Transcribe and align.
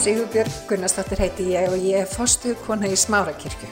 Sigurbjörg 0.00 0.52
Gunnarsdóttir 0.64 1.20
heiti 1.20 1.44
ég 1.52 1.66
og 1.68 1.82
ég 1.84 1.98
er 2.00 2.06
fostuð 2.08 2.54
kona 2.64 2.88
í 2.88 2.94
Smárakirkju. 2.96 3.66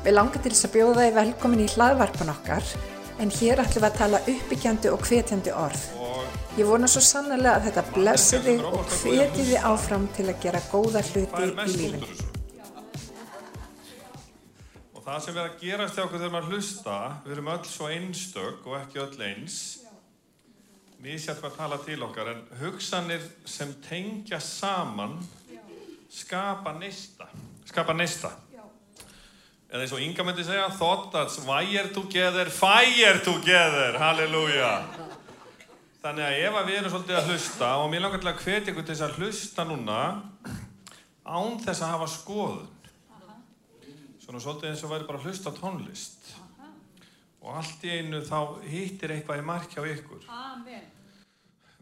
Við 0.00 0.14
langar 0.14 0.40
til 0.40 0.52
þess 0.54 0.64
að 0.64 0.72
bjóða 0.78 1.02
þið 1.02 1.16
velkomin 1.18 1.60
í 1.60 1.66
hlaðvarpan 1.74 2.30
okkar 2.32 2.68
en 3.20 3.32
hér 3.36 3.60
ætlum 3.60 3.82
við 3.84 3.88
að 3.90 3.98
tala 3.98 4.20
uppbyggjandi 4.32 4.92
og 4.94 5.02
hvetjandi 5.04 5.52
orð. 5.52 5.82
Ég 6.56 6.70
vona 6.70 6.88
svo 6.88 7.02
sannlega 7.04 7.58
að 7.58 7.66
þetta 7.66 7.82
blessi 7.98 8.40
þig 8.46 8.64
og 8.64 8.94
hveti 8.94 9.44
þið 9.50 9.66
áfram 9.68 10.06
til 10.16 10.24
að 10.32 10.38
gera 10.46 10.62
góða 10.70 11.02
hluti 11.10 11.42
í 11.44 11.50
lífinu. 11.74 12.08
Og 14.96 15.02
það 15.04 15.18
sem 15.26 15.36
er 15.36 15.42
að 15.42 15.58
gerast 15.66 15.98
hjá 15.98 16.04
okkur 16.06 16.22
þegar 16.22 16.32
maður 16.38 16.54
hlusta, 16.54 16.96
við 17.26 17.34
erum 17.34 17.50
öll 17.52 17.66
svo 17.68 17.90
einstök 17.92 18.70
og 18.70 18.78
ekki 18.78 19.02
öll 19.04 19.26
eins, 19.26 19.58
mísjátt 21.04 21.44
hvað 21.44 21.60
tala 21.60 21.78
til 21.84 21.98
okkar, 22.08 22.32
en 22.32 22.62
hugsanir 22.62 23.28
sem 23.44 23.76
tengja 23.84 24.40
saman 24.40 25.20
skapa 26.08 26.72
neista. 26.78 27.28
Skapa 27.68 27.94
neista. 27.96 28.32
Eða 29.68 29.84
eins 29.84 29.92
og 29.92 30.00
Inga 30.00 30.24
myndi 30.24 30.44
segja, 30.46 30.70
thought 30.72 31.10
that's 31.12 31.42
wire 31.44 31.90
together, 31.92 32.48
fire 32.48 33.18
together, 33.20 33.98
halleluja. 34.00 34.70
Þannig 36.00 36.24
að 36.24 36.36
ef 36.46 36.56
að 36.56 36.70
við 36.70 36.78
erum 36.78 36.92
svolítið 36.94 37.18
að 37.18 37.28
hlusta 37.28 37.68
og 37.82 37.90
mér 37.92 38.04
langar 38.06 38.22
til 38.22 38.30
að 38.30 38.40
hvetja 38.46 38.72
ykkur 38.72 38.86
til 38.86 38.94
þess 38.94 39.04
að 39.04 39.18
hlusta 39.18 39.66
núna 39.68 40.00
án 41.28 41.60
þess 41.60 41.84
að 41.84 41.92
hafa 41.92 42.08
skoðun. 42.14 42.70
Svona 44.24 44.40
svolítið 44.40 44.70
eins 44.70 44.86
og 44.86 44.94
væri 44.94 45.08
bara 45.10 45.20
að 45.20 45.28
hlusta 45.28 45.52
á 45.52 45.58
tónlist. 45.58 46.32
Og 47.44 47.52
allt 47.60 47.84
í 47.84 47.92
einu 47.92 48.22
þá 48.24 48.38
hittir 48.64 49.12
eitthvað 49.12 49.42
í 49.42 49.46
mark 49.50 49.74
hjá 49.74 49.84
ykkur. 49.84 50.24
Amen. 50.32 50.88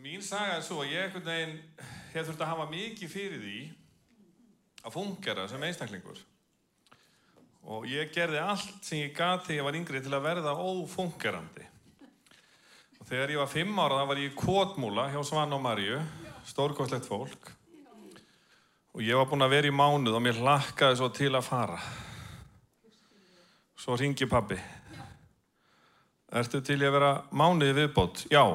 Mín 0.02 0.26
saga 0.26 0.58
er 0.58 0.66
svo 0.66 0.82
að 0.82 0.96
ég 0.96 1.14
hef 1.14 2.26
þurft 2.26 2.42
að 2.42 2.50
hafa 2.50 2.66
mikið 2.72 3.14
fyrir 3.14 3.42
því 3.46 3.60
að 4.86 4.94
fungera 4.94 5.46
sem 5.50 5.62
einstaklingur. 5.66 6.18
Og 7.66 7.88
ég 7.90 8.12
gerði 8.14 8.38
allt 8.38 8.84
sem 8.86 9.02
ég 9.02 9.14
gati 9.16 9.48
þegar 9.48 9.58
ég 9.58 9.66
var 9.66 9.78
yngri 9.80 10.02
til 10.04 10.14
að 10.14 10.26
verða 10.28 10.54
ófungerandi. 10.62 11.66
Og 13.00 13.08
þegar 13.08 13.32
ég 13.34 13.40
var 13.42 13.50
fimm 13.50 13.80
ára 13.82 13.98
þá 14.00 14.10
var 14.12 14.20
ég 14.22 14.30
í 14.30 14.36
Kotmúla 14.38 15.08
hjá 15.10 15.18
Svan 15.26 15.54
og 15.56 15.62
Marju, 15.64 15.98
stórkostlegt 16.46 17.08
fólk. 17.10 17.50
Og 18.94 19.02
ég 19.04 19.18
var 19.18 19.26
búinn 19.28 19.44
að 19.44 19.56
vera 19.56 19.68
í 19.68 19.74
mánuð 19.74 20.14
og 20.16 20.22
mér 20.24 20.38
hlakkaði 20.38 21.00
svo 21.00 21.10
til 21.14 21.32
að 21.34 21.44
fara. 21.48 21.80
Svo 23.76 23.98
ringi 23.98 24.30
pabbi. 24.30 24.56
Ertu 26.36 26.62
til 26.64 26.78
í 26.78 26.86
að 26.86 26.96
vera 26.96 27.10
mánuði 27.34 27.74
viðbót? 27.76 28.24
Já. 28.30 28.46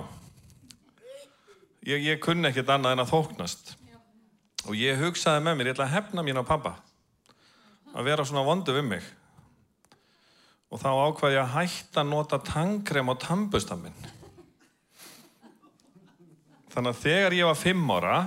Ég, 1.87 1.99
ég 2.07 2.23
kunni 2.23 2.47
ekkert 2.49 2.71
annað 2.71 2.95
en 2.95 3.03
að 3.03 3.11
þóknast. 3.11 3.75
Og 4.69 4.77
ég 4.77 4.99
hugsaði 5.01 5.41
með 5.45 5.57
mér, 5.57 5.71
ég 5.71 5.75
ætla 5.75 5.87
að 5.87 5.95
hefna 5.95 6.23
mín 6.25 6.37
á 6.37 6.45
pappa. 6.45 6.75
Að 7.95 8.07
vera 8.07 8.25
svona 8.27 8.45
vondu 8.45 8.75
við 8.75 8.87
mig. 8.91 9.05
Og 10.71 10.79
þá 10.79 10.89
ákvaði 10.91 11.35
ég 11.35 11.43
að 11.43 11.55
hætta 11.55 12.03
að 12.03 12.11
nota 12.11 12.39
tangrem 12.45 13.11
á 13.11 13.15
tambustaminn. 13.19 13.97
Þannig 16.71 16.93
að 16.93 17.01
þegar 17.01 17.35
ég 17.35 17.49
var 17.49 17.59
fimm 17.59 17.89
ára, 17.91 18.19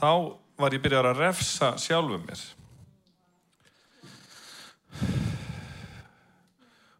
þá 0.00 0.10
var 0.58 0.74
ég 0.74 0.82
byrjar 0.82 1.10
að 1.12 1.20
refsa 1.22 1.74
sjálfum 1.78 2.24
mér. 2.26 2.40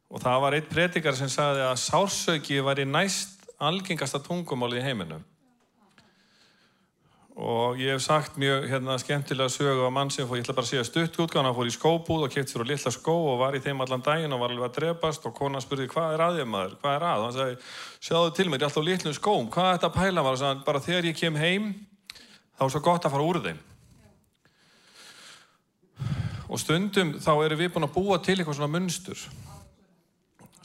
Og 0.09 0.23
það 0.23 0.39
var 0.45 0.57
einn 0.57 0.71
predikar 0.71 1.17
sem 1.19 1.33
sagði 1.33 1.67
að 1.67 1.81
sársauki 1.83 2.61
var 2.65 2.79
í 2.81 2.87
næst 2.89 3.51
algengasta 3.59 4.23
tungumál 4.23 4.71
í 4.79 4.85
heiminum. 4.85 5.25
Og 7.39 7.79
ég 7.79 7.93
hef 7.95 8.03
sagt 8.03 8.35
mjög 8.35 8.65
hérna, 8.67 8.97
skemmtilega 8.99 9.47
sögu 9.47 9.87
á 9.87 9.91
mann 9.95 10.11
sem 10.11 10.27
fór, 10.27 10.41
ég 10.41 10.43
ætla 10.43 10.57
bara 10.57 10.67
að 10.67 10.73
segja 10.73 10.87
stutt 10.89 11.19
útgáðan, 11.23 11.47
hann 11.47 11.55
fór 11.55 11.69
í 11.71 11.75
skóbúð 11.75 12.25
og 12.27 12.33
kæft 12.35 12.51
fyrir 12.51 12.67
lilla 12.67 12.91
skó 12.91 13.15
og 13.15 13.37
var 13.39 13.55
í 13.55 13.61
þeim 13.63 13.85
allan 13.85 14.03
daginn 14.03 14.35
og 14.35 14.41
var 14.43 14.51
alveg 14.51 14.67
að 14.67 14.81
drepast 14.81 15.29
og 15.29 15.37
konan 15.37 15.63
spurði 15.63 15.87
hvað 15.93 16.17
er 16.17 16.25
að 16.25 16.41
þér 16.41 16.49
maður, 16.51 16.75
hvað 16.83 16.97
er 16.97 17.05
að? 17.07 17.21
Og 17.21 17.29
hann 17.29 17.37
sagði, 17.37 17.55
sjáðu 18.09 18.33
til 18.35 18.47
mér, 18.49 18.59
ég 18.59 18.65
er 18.65 18.67
alltaf 18.73 18.87
litlum 18.89 19.15
skóm, 19.15 19.47
hvað 19.55 19.69
er 19.69 19.79
þetta 19.79 19.91
að 19.93 20.01
pæla 20.01 20.25
maður? 20.27 20.41
Sagði, 20.43 20.65
bara 20.67 20.83
þegar 20.89 21.09
ég 21.13 21.21
kem 21.21 21.39
heim, 21.39 21.71
þá 22.59 22.67
er 22.67 22.75
svo 22.75 22.83
gott 22.89 23.07
að 23.07 23.15
fara 23.15 23.29
úr 23.31 23.41
þeim. 23.47 23.63
Og 26.49 26.59
stundum 26.65 27.15
þá 27.23 27.33
erum 27.37 27.63
við 27.63 27.73
búin 27.77 27.87
að 27.87 27.95
búa 28.01 28.19
til 28.19 28.35
eitthvað 28.41 28.59
svona 28.59 28.73
munstur 28.75 29.29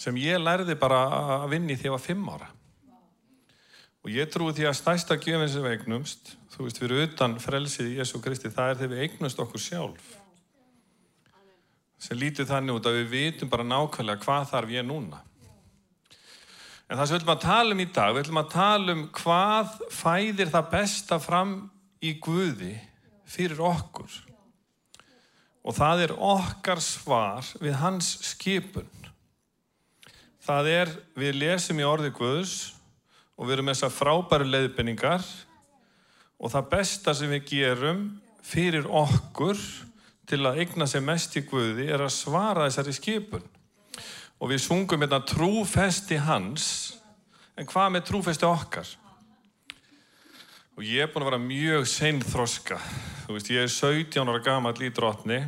sem 0.02 0.18
ég 0.18 0.42
lærði 0.42 0.74
bara 0.80 1.06
að 1.44 1.52
vinni 1.54 1.78
þegar 1.78 1.92
ég 1.92 1.98
var 2.00 2.08
fimm 2.10 2.30
ára. 2.34 2.50
Og 4.04 4.12
ég 4.12 4.28
trúi 4.28 4.52
því 4.52 4.66
að 4.68 4.76
stærsta 4.76 5.16
gjöfin 5.16 5.48
sem 5.48 5.64
við 5.64 5.78
eignumst, 5.78 6.34
þú 6.52 6.66
veist, 6.66 6.80
fyrir 6.82 7.06
utan 7.06 7.38
frelsið 7.40 7.94
í 7.94 8.00
Jésu 8.02 8.20
Kristi, 8.24 8.52
það 8.52 8.74
er 8.74 8.80
þegar 8.82 8.92
við 8.92 9.04
eignumst 9.06 9.40
okkur 9.40 9.64
sjálf. 9.64 10.10
Sem 12.04 12.20
lítið 12.20 12.50
þannig 12.50 12.82
út 12.82 12.90
að 12.90 12.98
við 13.00 13.14
vitum 13.14 13.52
bara 13.54 13.64
nákvæmlega 13.64 14.26
hvað 14.26 14.50
þarf 14.50 14.74
ég 14.76 14.84
núna. 14.90 15.22
En 16.90 17.00
það 17.00 17.06
sem 17.08 17.16
við 17.16 17.22
ætlum 17.22 17.36
að 17.38 17.46
tala 17.46 17.78
um 17.78 17.80
í 17.80 17.88
dag, 17.96 18.12
við 18.12 18.26
ætlum 18.26 18.42
að 18.42 18.52
tala 18.52 18.98
um 18.98 19.06
hvað 19.22 19.80
fæðir 20.02 20.52
það 20.52 20.70
besta 20.76 21.22
fram 21.24 21.56
í 22.04 22.14
Guði 22.28 22.76
fyrir 23.24 23.64
okkur. 23.64 24.20
Og 25.64 25.80
það 25.80 26.10
er 26.10 26.18
okkar 26.20 26.84
svar 26.84 27.48
við 27.64 27.80
hans 27.80 28.18
skipun. 28.34 28.92
Það 30.44 30.74
er, 30.76 30.96
við 31.16 31.38
lesum 31.40 31.80
í 31.80 31.88
orði 31.88 32.12
Guðs 32.20 32.73
og 33.44 33.50
við 33.50 33.58
erum 33.58 33.66
með 33.68 33.76
þessar 33.76 33.92
frábæru 33.92 34.46
leiðbenningar 34.48 35.24
og 36.40 36.52
það 36.54 36.68
besta 36.72 37.12
sem 37.12 37.32
við 37.34 37.42
gerum 37.50 38.06
fyrir 38.40 38.86
okkur 38.88 39.60
til 40.32 40.40
að 40.48 40.62
eigna 40.64 40.88
sem 40.88 41.04
mest 41.04 41.36
í 41.36 41.42
Guði 41.44 41.90
er 41.92 42.06
að 42.06 42.14
svara 42.16 42.70
þessari 42.70 42.94
skipun. 42.96 43.44
Og 44.40 44.54
við 44.54 44.62
sungum 44.64 45.04
hérna 45.04 45.20
trúfesti 45.28 46.22
hans, 46.24 46.68
en 47.60 47.68
hvað 47.68 47.92
með 47.98 48.06
trúfesti 48.08 48.48
okkar? 48.48 48.88
Og 50.80 50.88
ég 50.88 51.04
er 51.04 51.12
búin 51.12 51.28
að 51.28 51.34
vera 51.34 51.42
mjög 51.44 51.90
seinþroska. 51.92 52.80
Þú 53.26 53.36
veist, 53.36 53.52
ég 53.52 53.68
er 53.68 53.76
17 53.76 54.24
ára 54.24 54.40
gammal 54.48 54.74
í 54.80 54.94
drotni 54.96 55.42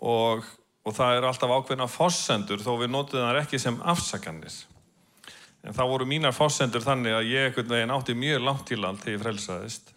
og, 0.00 0.48
og 0.80 0.96
það 0.96 1.20
er 1.20 1.28
alltaf 1.28 1.52
ákveðna 1.52 1.92
fossendur 1.92 2.64
þó 2.64 2.72
við 2.80 2.92
notum 2.96 3.20
það 3.20 3.42
ekki 3.44 3.60
sem 3.60 3.80
afsakanir. 3.84 4.56
En 5.66 5.74
það 5.74 5.90
voru 5.90 6.06
mínar 6.06 6.36
fossendur 6.36 6.84
þannig 6.84 7.16
að 7.16 7.30
ég 7.32 7.48
ekkert 7.50 7.70
veginn 7.72 7.92
átti 7.92 8.14
mjög 8.14 8.44
langt 8.46 8.68
til 8.70 8.78
allt 8.84 9.02
þegar 9.02 9.16
ég 9.16 9.24
frelsaðist. 9.24 9.90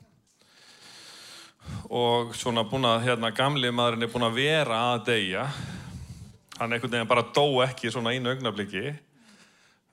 Og 1.94 2.34
svona 2.36 2.66
búin 2.68 2.88
að, 2.90 3.06
hérna, 3.06 3.30
gamli 3.36 3.70
maðurinn 3.70 4.08
er 4.08 4.12
búin 4.12 4.26
að 4.26 4.40
vera 4.40 4.82
að 4.96 5.06
deyja. 5.12 5.46
Hann 6.58 6.74
ekkert 6.74 6.96
veginn 6.96 7.12
bara 7.12 7.28
dó 7.36 7.46
ekki 7.66 7.94
svona 7.94 8.16
einu 8.16 8.34
augnabliki. 8.34 8.96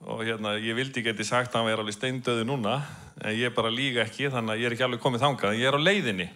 Og 0.09 0.25
hérna, 0.25 0.57
ég 0.63 0.79
vildi 0.79 1.03
geti 1.05 1.27
sagt 1.27 1.53
að 1.53 1.65
hann 1.65 1.73
er 1.73 1.83
alveg 1.83 1.97
steindöðu 1.97 2.45
núna, 2.47 2.79
en 3.19 3.35
ég 3.35 3.55
bara 3.55 3.73
líka 3.73 4.05
ekki, 4.05 4.29
þannig 4.31 4.55
að 4.55 4.61
ég 4.63 4.69
er 4.69 4.77
ekki 4.77 4.87
alveg 4.87 5.03
komið 5.03 5.25
þangað, 5.25 5.55
en 5.55 5.59
ég 5.59 5.69
er 5.69 5.75
á 5.77 5.81
leiðinni. 5.83 6.29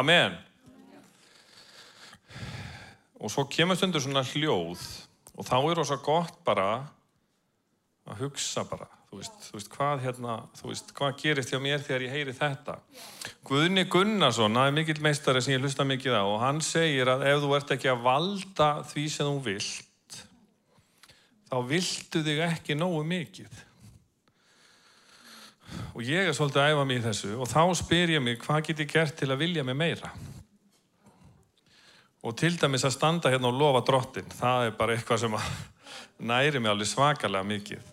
Amen. 0.00 0.38
Og 3.20 3.28
svo 3.28 3.44
kemur 3.52 3.76
stundur 3.76 4.00
svona 4.00 4.24
hljóð, 4.24 4.80
og 5.36 5.44
þá 5.44 5.56
er 5.58 5.82
það 5.82 5.90
svo 5.90 5.98
gott 6.06 6.40
bara 6.46 6.70
að 8.10 8.24
hugsa 8.24 8.64
bara, 8.66 8.88
þú 9.10 9.20
veist, 9.20 9.38
þú 9.46 9.56
veist, 9.56 9.70
hvað, 9.74 10.02
hérna, 10.04 10.36
þú 10.58 10.70
veist, 10.72 10.92
hvað 10.96 11.16
gerist 11.22 11.52
hjá 11.52 11.60
mér 11.62 11.84
þegar 11.84 12.04
ég 12.06 12.14
heyri 12.16 12.34
þetta. 12.36 12.76
Guðni 13.46 13.86
Gunnarsson, 13.90 14.58
það 14.58 14.70
er 14.70 14.76
mikill 14.80 15.00
meistari 15.04 15.42
sem 15.44 15.54
ég 15.54 15.64
hlusta 15.64 15.86
mikið 15.86 16.18
á 16.18 16.24
og 16.24 16.38
hann 16.42 16.60
segir 16.64 17.10
að 17.12 17.26
ef 17.30 17.42
þú 17.44 17.54
ert 17.58 17.74
ekki 17.76 17.90
að 17.92 18.04
valda 18.06 18.70
því 18.90 19.06
sem 19.14 19.30
þú 19.30 19.42
vilt, 19.46 20.20
þá 21.50 21.56
viltu 21.70 22.24
þig 22.26 22.44
ekki 22.50 22.78
nógu 22.78 23.02
mikið. 23.14 23.66
Og 25.94 26.02
ég 26.02 26.26
er 26.26 26.34
svolítið 26.34 26.64
að 26.64 26.72
æfa 26.72 26.86
mig 26.88 26.98
í 26.98 27.04
þessu 27.04 27.36
og 27.38 27.48
þá 27.50 27.62
spyr 27.78 28.16
ég 28.16 28.22
mig 28.24 28.40
hvað 28.42 28.64
get 28.66 28.82
ég 28.82 28.90
gert 28.90 29.16
til 29.18 29.30
að 29.30 29.42
vilja 29.44 29.64
mig 29.66 29.78
meira. 29.78 30.10
Og 32.26 32.34
til 32.36 32.52
dæmis 32.60 32.84
að 32.84 32.96
standa 32.98 33.30
hérna 33.32 33.48
og 33.48 33.56
lofa 33.56 33.80
drottin, 33.86 34.28
það 34.34 34.66
er 34.66 34.74
bara 34.76 34.96
eitthvað 34.96 35.22
sem 35.22 35.36
að 35.38 35.46
næri 36.30 36.60
mig 36.60 36.72
alveg 36.72 36.90
svakalega 36.90 37.46
mikið. 37.48 37.86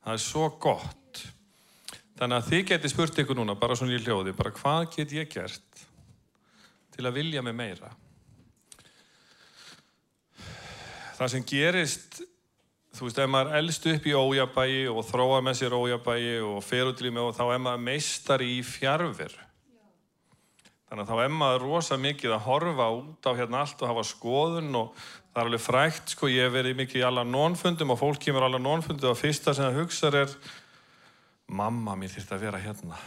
Það 0.00 0.16
er 0.16 0.22
svo 0.24 0.46
gott. 0.62 1.24
Þannig 2.20 2.36
að 2.36 2.48
þið 2.50 2.62
geti 2.68 2.90
spurt 2.92 3.18
ykkur 3.22 3.38
núna, 3.38 3.56
bara 3.56 3.76
svona 3.76 3.96
í 3.96 4.00
hljóði, 4.00 4.34
bara 4.36 4.52
hvað 4.52 4.86
get 4.96 5.12
ég 5.16 5.28
gert 5.32 5.84
til 6.92 7.06
að 7.08 7.16
vilja 7.16 7.44
mig 7.44 7.56
meira? 7.56 7.92
Það 11.16 11.30
sem 11.32 11.44
gerist, 11.48 12.18
þú 12.96 13.06
veist, 13.06 13.20
ef 13.20 13.30
maður 13.32 13.56
elst 13.60 13.86
upp 13.92 14.08
í 14.08 14.16
ójabægi 14.16 14.82
og 14.92 15.00
þróa 15.08 15.40
með 15.44 15.58
sér 15.60 15.76
ójabægi 15.76 16.34
og 16.48 16.60
fer 16.64 16.88
út 16.88 17.00
í 17.00 17.12
mig 17.12 17.24
og 17.24 17.36
þá 17.36 17.44
er 17.46 17.64
maður 17.64 17.86
meistari 17.88 18.50
í 18.56 18.60
fjárveru. 18.64 19.48
Þannig 20.90 21.04
að 21.04 21.10
þá 21.12 21.24
er 21.24 21.34
maður 21.38 21.64
rosa 21.68 21.96
mikið 22.00 22.32
að 22.34 22.46
horfa 22.48 22.86
út 22.96 23.28
á 23.28 23.32
hérna 23.38 23.60
allt 23.62 23.84
og 23.84 23.92
hafa 23.92 24.06
skoðun 24.08 24.72
og 24.80 25.04
það 25.30 25.40
er 25.40 25.48
alveg 25.48 25.62
frækt, 25.62 26.14
sko, 26.14 26.28
ég 26.30 26.48
hef 26.48 26.54
verið 26.56 26.78
mikið 26.80 27.02
í 27.02 27.06
alla 27.06 27.22
nónfundum 27.26 27.94
og 27.94 28.00
fólk 28.00 28.22
kemur 28.24 28.46
alla 28.46 28.58
nónfundum 28.58 29.12
og 29.12 29.18
fyrsta 29.18 29.54
sem 29.54 29.68
það 29.68 29.78
hugsa 29.78 30.10
er 30.10 30.32
mamma 31.50 31.94
mér 31.98 32.10
þurft 32.14 32.34
að 32.34 32.46
vera 32.46 32.62
hérna. 32.62 32.98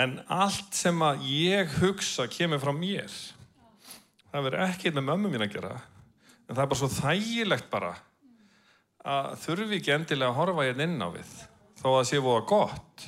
En 0.00 0.16
allt 0.32 0.72
sem 0.76 1.02
að 1.04 1.26
ég 1.28 1.76
hugsa 1.80 2.24
kemur 2.30 2.60
frá 2.62 2.72
mér. 2.72 3.12
Það 4.30 4.46
verður 4.46 4.64
ekki 4.68 4.92
með 4.94 5.08
mömmu 5.10 5.32
mín 5.32 5.44
að 5.44 5.56
gera. 5.56 5.74
En 6.48 6.54
það 6.54 6.62
er 6.62 6.70
bara 6.72 6.80
svo 6.80 6.90
þægilegt 6.94 7.70
bara 7.72 7.94
að 9.10 9.30
þurfi 9.44 9.78
ekki 9.80 9.94
endilega 9.94 10.32
að 10.32 10.38
horfa 10.38 10.66
hérna 10.68 10.86
inn 10.88 11.04
á 11.04 11.08
við. 11.12 11.32
Þó 11.80 11.86
að 11.90 11.96
það 11.98 12.08
sé 12.10 12.22
búið 12.24 12.46
gott. 12.48 13.06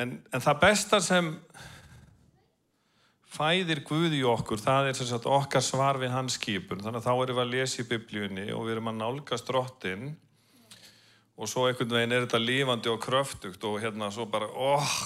En, 0.00 0.14
en 0.32 0.42
það 0.46 0.62
besta 0.62 1.00
sem 1.04 1.34
fæðir 3.30 3.84
Guði 3.86 4.24
okkur, 4.26 4.60
það 4.60 4.90
er 4.90 4.98
sem 4.98 5.08
sagt 5.10 5.28
okkar 5.30 5.64
svar 5.64 6.00
við 6.02 6.14
hans 6.14 6.36
skipun. 6.38 6.82
Þannig 6.82 7.00
að 7.00 7.06
þá 7.06 7.12
erum 7.14 7.38
við 7.38 7.44
að 7.44 7.54
lesa 7.54 7.82
í 7.82 7.88
biblíunni 7.90 8.46
og 8.54 8.66
við 8.66 8.76
erum 8.76 8.90
að 8.90 9.00
nálgast 9.00 9.48
drottin 9.48 10.10
og 11.40 11.48
svo 11.48 11.68
einhvern 11.68 11.94
veginn 11.94 12.12
er 12.12 12.26
þetta 12.26 12.40
lífandi 12.42 12.90
og 12.92 13.00
kröftugt 13.00 13.62
og 13.64 13.78
hérna 13.80 14.10
svo 14.12 14.26
bara, 14.28 14.50
óh, 14.50 14.82
oh, 14.82 14.98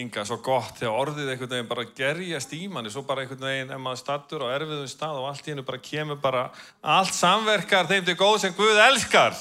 ynga, 0.00 0.24
svo 0.28 0.36
gott 0.44 0.76
þegar 0.82 0.98
orðið 1.04 1.32
einhvern 1.32 1.52
veginn 1.54 1.70
bara 1.70 1.86
gerjast 1.96 2.52
í 2.56 2.60
manni, 2.72 2.92
svo 2.92 3.06
bara 3.08 3.24
einhvern 3.24 3.46
veginn 3.46 3.72
ef 3.72 3.80
maður 3.80 4.02
stattur 4.02 4.44
á 4.44 4.52
erfiðum 4.52 4.90
stað 4.90 5.22
og 5.22 5.30
allt 5.30 5.48
í 5.48 5.54
hennu 5.54 5.64
bara 5.66 5.82
kemur 5.86 6.20
bara, 6.20 6.44
allt 6.82 7.16
samverkar 7.16 7.88
þeim 7.88 8.04
til 8.04 8.18
góð 8.20 8.36
sem 8.44 8.56
Guð 8.58 8.84
elskar. 8.90 9.36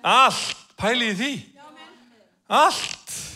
Allt, 0.00 0.56
pæli 0.80 1.12
í 1.12 1.18
því. 1.20 1.34
Allt. 2.50 3.29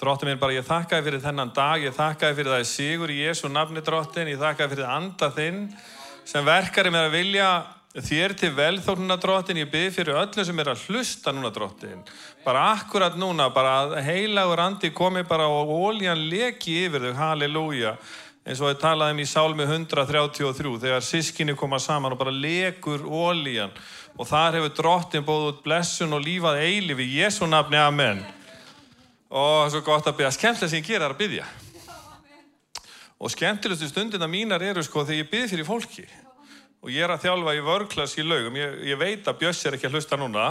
Dróttin 0.00 0.32
minn 0.32 0.40
bara, 0.42 0.56
ég 0.56 0.66
þakkaði 0.66 1.06
fyrir 1.06 1.22
þennan 1.22 1.54
dag, 1.54 1.84
ég 1.84 1.94
þakkaði 1.94 2.38
fyrir 2.40 2.54
það 2.54 2.64
í 2.64 2.70
sigur 2.72 3.12
í 3.14 3.20
Jésu 3.22 3.50
nafni 3.52 3.82
dróttin, 3.84 4.30
ég 4.32 4.40
þakkaði 4.42 4.74
fyrir 4.74 4.90
anda 4.90 5.30
þinn 5.36 5.64
sem 6.26 6.46
verkar 6.46 6.88
í 6.88 6.94
mér 6.94 7.08
að 7.08 7.16
vilja 7.18 7.48
Þér 7.94 8.32
til 8.34 8.48
velþóknuna 8.50 9.14
drottin, 9.22 9.60
ég 9.62 9.68
byrð 9.70 9.92
fyrir 9.94 10.16
öllu 10.18 10.42
sem 10.42 10.58
er 10.58 10.72
að 10.72 10.80
hlusta 10.88 11.30
núna 11.30 11.52
drottin. 11.54 12.00
Bara 12.42 12.72
akkurat 12.72 13.14
núna, 13.14 13.46
bara 13.54 14.00
heilagur 14.02 14.58
andi 14.64 14.90
komi 14.90 15.22
bara 15.22 15.46
og 15.46 15.70
óljan 15.70 16.24
leki 16.26 16.74
yfir 16.88 17.06
þau, 17.06 17.12
halleluja. 17.20 17.94
Eins 18.42 18.58
og 18.58 18.72
við 18.72 18.80
talaðum 18.82 19.22
í 19.22 19.28
sálmi 19.30 19.62
133 19.68 20.74
þegar 20.82 21.06
sískinni 21.06 21.54
koma 21.54 21.78
saman 21.78 22.16
og 22.16 22.18
bara 22.18 22.34
lekur 22.34 23.06
óljan. 23.06 23.70
Og 24.18 24.26
þar 24.26 24.58
hefur 24.58 24.74
drottin 24.74 25.22
bóð 25.22 25.52
út 25.52 25.62
blessun 25.62 26.18
og 26.18 26.26
lífað 26.26 26.64
eilifi, 26.66 27.06
Jésu 27.14 27.46
nafni, 27.46 27.78
amen. 27.78 28.26
Og 29.30 29.70
svo 29.72 29.80
gott 29.84 30.08
að 30.08 30.18
byrja, 30.18 30.34
skemmtilega 30.36 30.70
sem 30.70 30.82
ég 30.82 30.88
ger 30.88 31.00
er 31.00 31.14
að 31.14 31.22
byrja. 31.22 31.46
Og 33.20 33.32
skemmtilegustu 33.32 33.88
stundina 33.88 34.28
mínar 34.28 34.62
eru 34.62 34.82
sko 34.84 35.04
þegar 35.06 35.22
ég 35.22 35.30
byrð 35.30 35.54
fyrir 35.54 35.68
fólki. 35.68 36.04
Og 36.84 36.92
ég 36.92 37.06
er 37.06 37.14
að 37.14 37.24
þjálfa 37.24 37.54
í 37.56 37.64
vörglas 37.64 38.18
í 38.20 38.26
laugum. 38.26 38.58
Ég, 38.60 38.76
ég 38.90 39.00
veit 39.00 39.28
að 39.30 39.38
Bjössi 39.40 39.70
er 39.70 39.78
ekki 39.78 39.88
að 39.88 39.96
hlusta 39.96 40.18
núna. 40.20 40.50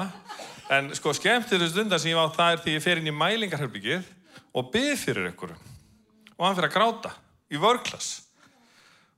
En 0.74 0.90
sko 0.98 1.14
skemmtileg 1.14 1.70
stundar 1.70 2.02
sem 2.02 2.14
ég 2.14 2.18
á 2.18 2.26
það 2.34 2.56
er 2.56 2.64
því 2.64 2.76
ég 2.78 2.84
fer 2.86 3.02
inn 3.02 3.12
í 3.12 3.14
mælingarherbyggið 3.14 4.10
og 4.58 4.72
byrð 4.74 5.00
fyrir 5.02 5.30
ykkur 5.34 5.54
og 5.54 6.46
hann 6.48 6.56
fyrir 6.58 6.70
að 6.72 6.76
gráta 6.76 7.12
í 7.54 7.60
vörglas. 7.62 8.12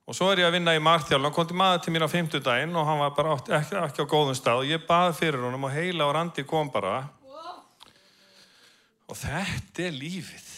Og 0.06 0.14
svo 0.14 0.28
er 0.30 0.44
ég 0.44 0.50
að 0.50 0.58
vinna 0.60 0.76
í 0.76 0.82
margþjálf 0.84 1.30
og 1.30 1.34
kom 1.34 1.48
til 1.50 1.58
maður 1.58 1.86
til 1.86 1.94
mér 1.96 2.06
á 2.06 2.10
fymtudaginn 2.12 2.76
og 2.78 2.86
hann 2.86 3.00
var 3.02 3.14
bara 3.16 3.38
átt, 3.38 3.48
ekki, 3.58 3.78
ekki 3.82 4.04
á 4.06 4.12
góðum 4.12 4.38
stað. 4.38 4.62
Og 4.62 4.70
ég 4.70 4.84
baði 4.86 5.16
fyrir 5.18 5.46
honum 5.48 5.66
og 5.66 5.74
heila 5.74 6.10
og 6.10 6.14
randi 6.18 6.46
kom 6.46 6.70
bara 6.74 7.00
og 9.06 9.18
þetta 9.20 9.86
er 9.86 9.98
lífið 9.98 10.52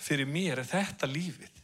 fyrir 0.00 0.28
mér 0.28 0.62
er 0.62 0.70
þetta 0.70 1.08
lífið 1.10 1.60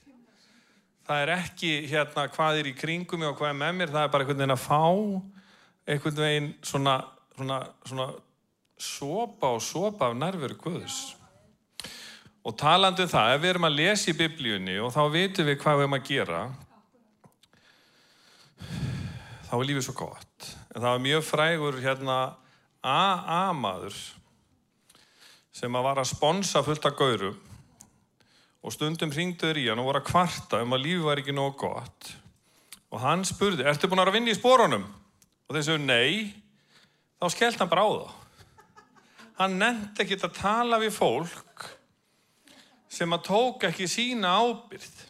það 1.07 1.23
er 1.23 1.33
ekki 1.37 1.73
hérna 1.91 2.27
hvað 2.35 2.61
er 2.61 2.71
í 2.71 2.77
kringum 2.77 3.25
og 3.29 3.37
hvað 3.39 3.53
er 3.53 3.59
með 3.61 3.75
mér, 3.79 3.93
það 3.95 4.07
er 4.07 4.13
bara 4.13 4.25
einhvern 4.25 4.41
veginn 4.43 4.57
að 4.57 4.65
fá 4.65 4.81
einhvern 5.87 6.19
veginn 6.19 6.49
svona, 6.67 6.97
svona, 7.37 7.61
svona 7.87 8.09
sopa 8.77 9.53
og 9.55 9.63
sopa 9.63 10.11
af 10.11 10.17
nærveru 10.19 10.59
Guðs. 10.61 11.15
Og 12.47 12.55
talandu 12.59 13.07
um 13.07 13.11
það, 13.11 13.33
ef 13.35 13.43
við 13.43 13.53
erum 13.53 13.69
að 13.69 13.79
lesa 13.81 14.11
í 14.11 14.19
biblíunni 14.19 14.77
og 14.83 14.93
þá 14.95 15.03
veitum 15.15 15.49
við 15.49 15.59
hvað 15.63 15.79
við 15.79 15.87
erum 15.87 15.97
að 15.97 16.11
gera, 16.11 16.43
þá 19.47 19.55
er 19.57 19.67
lífið 19.71 19.87
svo 19.87 19.97
gott. 19.99 20.51
En 20.75 20.83
það 20.83 20.91
var 20.91 21.03
mjög 21.07 21.25
frægur 21.27 21.81
hérna 21.83 22.19
A.A.maður 22.87 23.99
sem 25.57 25.77
að 25.79 25.87
var 25.89 26.03
að 26.03 26.11
sponsa 26.11 26.63
fullt 26.65 26.85
af 26.89 26.97
gaurum 26.99 27.39
og 28.67 28.75
stundum 28.75 29.13
ringduður 29.15 29.61
í 29.63 29.67
hann 29.71 29.81
og 29.81 29.89
voru 29.89 30.03
að 30.03 30.11
kvarta 30.11 30.61
um 30.65 30.75
að 30.77 30.85
lífi 30.85 31.05
var 31.07 31.23
ekki 31.23 31.35
nóg 31.37 31.57
gott 31.61 32.13
og 32.93 33.01
hann 33.03 33.25
spurði, 33.27 33.65
ertu 33.67 33.89
búin 33.89 34.03
að 34.05 34.15
vinna 34.19 34.33
í 34.33 34.37
spórunum? 34.37 34.87
og 35.47 35.57
sögðu 35.57 35.87
nei 35.87 36.35
þá 37.21 37.29
skellt 37.33 37.61
hann 37.63 37.71
bara 37.73 37.87
á 37.87 37.91
þá 37.95 38.07
hann 39.41 39.59
nefndi 39.61 40.05
ekki 40.05 40.19
að 40.21 40.39
tala 40.41 40.81
við 40.83 40.95
fólk 40.97 41.67
sem 42.97 43.13
að 43.13 43.27
tóka 43.29 43.71
ekki 43.71 43.89
sína 43.91 44.35
ábyrð 44.41 45.05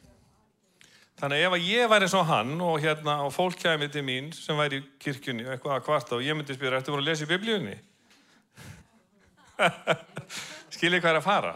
þannig 1.16 1.44
ef 1.46 1.56
að 1.56 1.68
ég 1.70 1.90
væri 1.90 2.08
svo 2.12 2.22
hann 2.28 2.54
og 2.60 2.80
hérna 2.82 3.20
og 3.24 3.34
fólk 3.34 3.58
kæmi 3.62 3.88
til 3.92 4.04
mín 4.04 4.32
sem 4.36 4.58
væri 4.58 4.82
í 4.82 4.88
kirkjunni 5.02 5.46
og 5.46 5.54
eitthvað 5.54 5.78
að 5.78 5.86
kvarta 5.86 6.18
og 6.18 6.26
ég 6.26 6.36
myndi 6.36 6.56
spyrja, 6.56 6.80
ertu 6.82 6.92
búin 6.92 7.04
að 7.04 7.10
lesa 7.10 7.24
í 7.24 7.30
biblíunni? 7.30 7.78
skiljið 10.74 11.02
hvað 11.02 11.12
er 11.12 11.20
að 11.20 11.26
fara? 11.26 11.54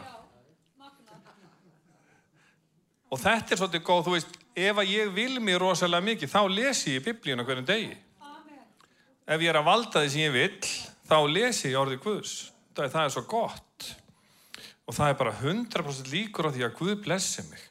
Og 3.10 3.18
þetta 3.18 3.54
er 3.54 3.58
svolítið 3.58 3.82
góð, 3.86 4.04
þú 4.06 4.14
veist, 4.14 4.36
ef 4.54 4.80
að 4.80 4.92
ég 4.92 5.10
vil 5.14 5.40
mér 5.42 5.62
rosalega 5.64 6.06
mikið, 6.06 6.30
þá 6.30 6.42
lesi 6.54 6.94
ég 6.94 7.04
biblíuna 7.04 7.46
hverjum 7.46 7.66
degi. 7.66 7.96
Ef 9.30 9.42
ég 9.42 9.50
er 9.50 9.58
að 9.58 9.66
valda 9.66 10.02
því 10.02 10.12
sem 10.12 10.22
ég 10.24 10.34
vil, 10.34 10.70
þá 11.10 11.16
lesi 11.30 11.70
ég 11.70 11.80
orðið 11.80 12.04
Guðs. 12.04 12.34
Það 12.74 12.84
er, 12.84 12.92
það 12.94 13.06
er 13.06 13.14
svo 13.14 13.24
gott. 13.30 13.88
Og 14.86 14.96
það 14.96 15.12
er 15.12 15.18
bara 15.20 15.34
100% 15.38 16.10
líkur 16.10 16.50
á 16.50 16.54
því 16.54 16.66
að 16.66 16.76
Guð 16.78 16.94
blessi 17.04 17.44
mig. 17.50 17.64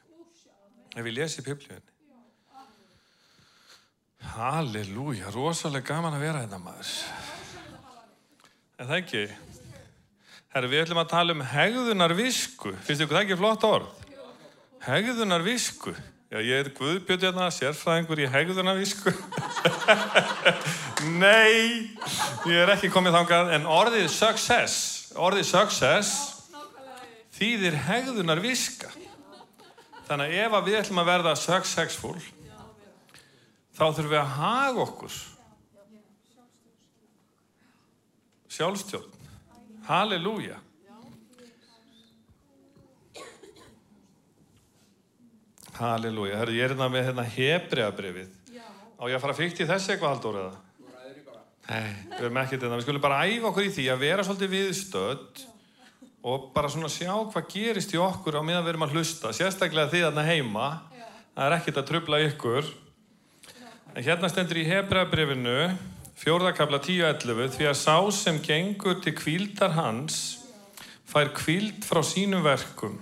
Ef 0.96 1.08
ég 1.08 1.16
lesi 1.16 1.44
biblíunni. 1.46 1.86
Halleluja, 4.34 5.30
rosalega 5.32 5.94
gaman 5.94 6.16
að 6.18 6.26
vera 6.26 6.42
þetta 6.42 6.58
hérna, 6.58 6.64
maður. 6.64 6.90
En 8.76 8.88
það 8.90 8.98
ekki. 9.00 9.24
Herru, 10.50 10.66
við 10.66 10.80
ætlum 10.82 10.98
að 11.04 11.10
tala 11.12 11.34
um 11.36 11.42
hegðunar 11.46 12.12
visku. 12.18 12.72
Finnst 12.82 13.04
ykkur 13.04 13.20
það 13.20 13.26
ekki 13.28 13.36
flott 13.38 13.66
orð? 13.68 13.90
Hegðunar 14.82 15.44
visku. 15.46 15.92
Já, 16.30 16.38
ég 16.42 16.64
er 16.64 16.70
Guðbjörn 16.74 17.22
hérna, 17.28 17.46
sérfræðingur 17.54 18.22
í 18.22 18.26
hegðunar 18.30 18.78
visku. 18.78 19.12
Nei, 21.22 21.90
ég 22.50 22.58
er 22.64 22.72
ekki 22.74 22.90
komið 22.90 23.16
þángað, 23.18 23.52
en 23.56 23.68
orðið 23.70 24.08
success, 24.14 24.76
orðið 25.18 25.46
success 25.52 26.40
þýðir 27.38 27.78
hegðunar 27.86 28.42
viska. 28.42 28.90
Þannig 30.08 30.34
að 30.34 30.42
ef 30.42 30.58
við 30.66 30.80
ætlum 30.80 31.02
að 31.04 31.10
verða 31.12 31.36
successful, 31.38 32.16
þá 33.78 33.84
þurfum 33.86 34.10
við 34.10 34.20
að 34.24 34.34
haga 34.40 34.84
okkur. 34.88 35.22
Sjálfstjórn. 38.50 39.19
Halleluja. 39.86 40.58
Halleluja, 45.80 46.36
Herri, 46.36 46.58
ég 46.58 46.66
er 46.66 46.74
hérna 46.74 46.90
með 46.92 47.06
hérna 47.08 47.24
hebreabrifið. 47.24 48.34
Á 49.00 49.02
ég 49.08 49.16
að 49.16 49.22
fara 49.22 49.36
fyrkt 49.38 49.62
í 49.62 49.68
þessu 49.68 49.94
eitthvað 49.94 50.12
haldur 50.12 50.40
eða? 50.42 50.58
Nei, 51.70 51.86
við 52.10 52.24
erum 52.26 52.38
ekkert 52.42 52.66
hérna. 52.66 52.76
Við 52.76 52.84
skulum 52.84 53.04
bara 53.04 53.22
æfa 53.24 53.48
okkur 53.48 53.64
í 53.64 53.72
því 53.72 53.86
að 53.92 54.02
vera 54.02 54.26
svolítið 54.26 54.52
viðstödd 54.56 55.44
og 56.20 56.50
bara 56.52 56.68
svona 56.68 56.90
sjá 56.92 57.14
hvað 57.14 57.48
gerist 57.54 57.94
í 57.94 58.00
okkur 58.02 58.36
á 58.36 58.42
meðan 58.44 58.66
við 58.66 58.74
erum 58.74 58.84
að 58.84 58.96
hlusta. 58.98 59.32
Sérstaklega 59.32 59.88
því 59.88 60.02
þarna 60.04 60.24
heima. 60.26 60.66
Já. 60.92 61.06
Það 61.36 61.46
er 61.46 61.56
ekkert 61.56 61.80
að 61.80 61.88
trubla 61.92 62.20
ykkur. 62.26 62.68
En 63.94 64.04
hérna 64.04 64.28
stendur 64.30 64.60
í 64.60 64.66
hebreabrifinu, 64.68 65.56
fjórðakabla 66.20 66.80
10.11, 66.84 67.54
því 67.56 67.70
að 67.70 67.78
sá 67.80 67.96
sem 68.12 68.40
gengur 68.44 68.98
til 69.00 69.14
kvíldar 69.16 69.72
hans 69.76 70.18
fær 71.08 71.32
kvíld 71.34 71.86
frá 71.86 72.02
sínum 72.06 72.44
verkum 72.44 72.98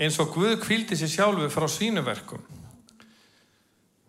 eins 0.00 0.16
og 0.22 0.32
Guð 0.32 0.56
kvildi 0.62 0.96
sér 0.96 1.12
sjálfu 1.12 1.48
frá 1.52 1.66
sínu 1.68 2.02
verkum. 2.04 2.40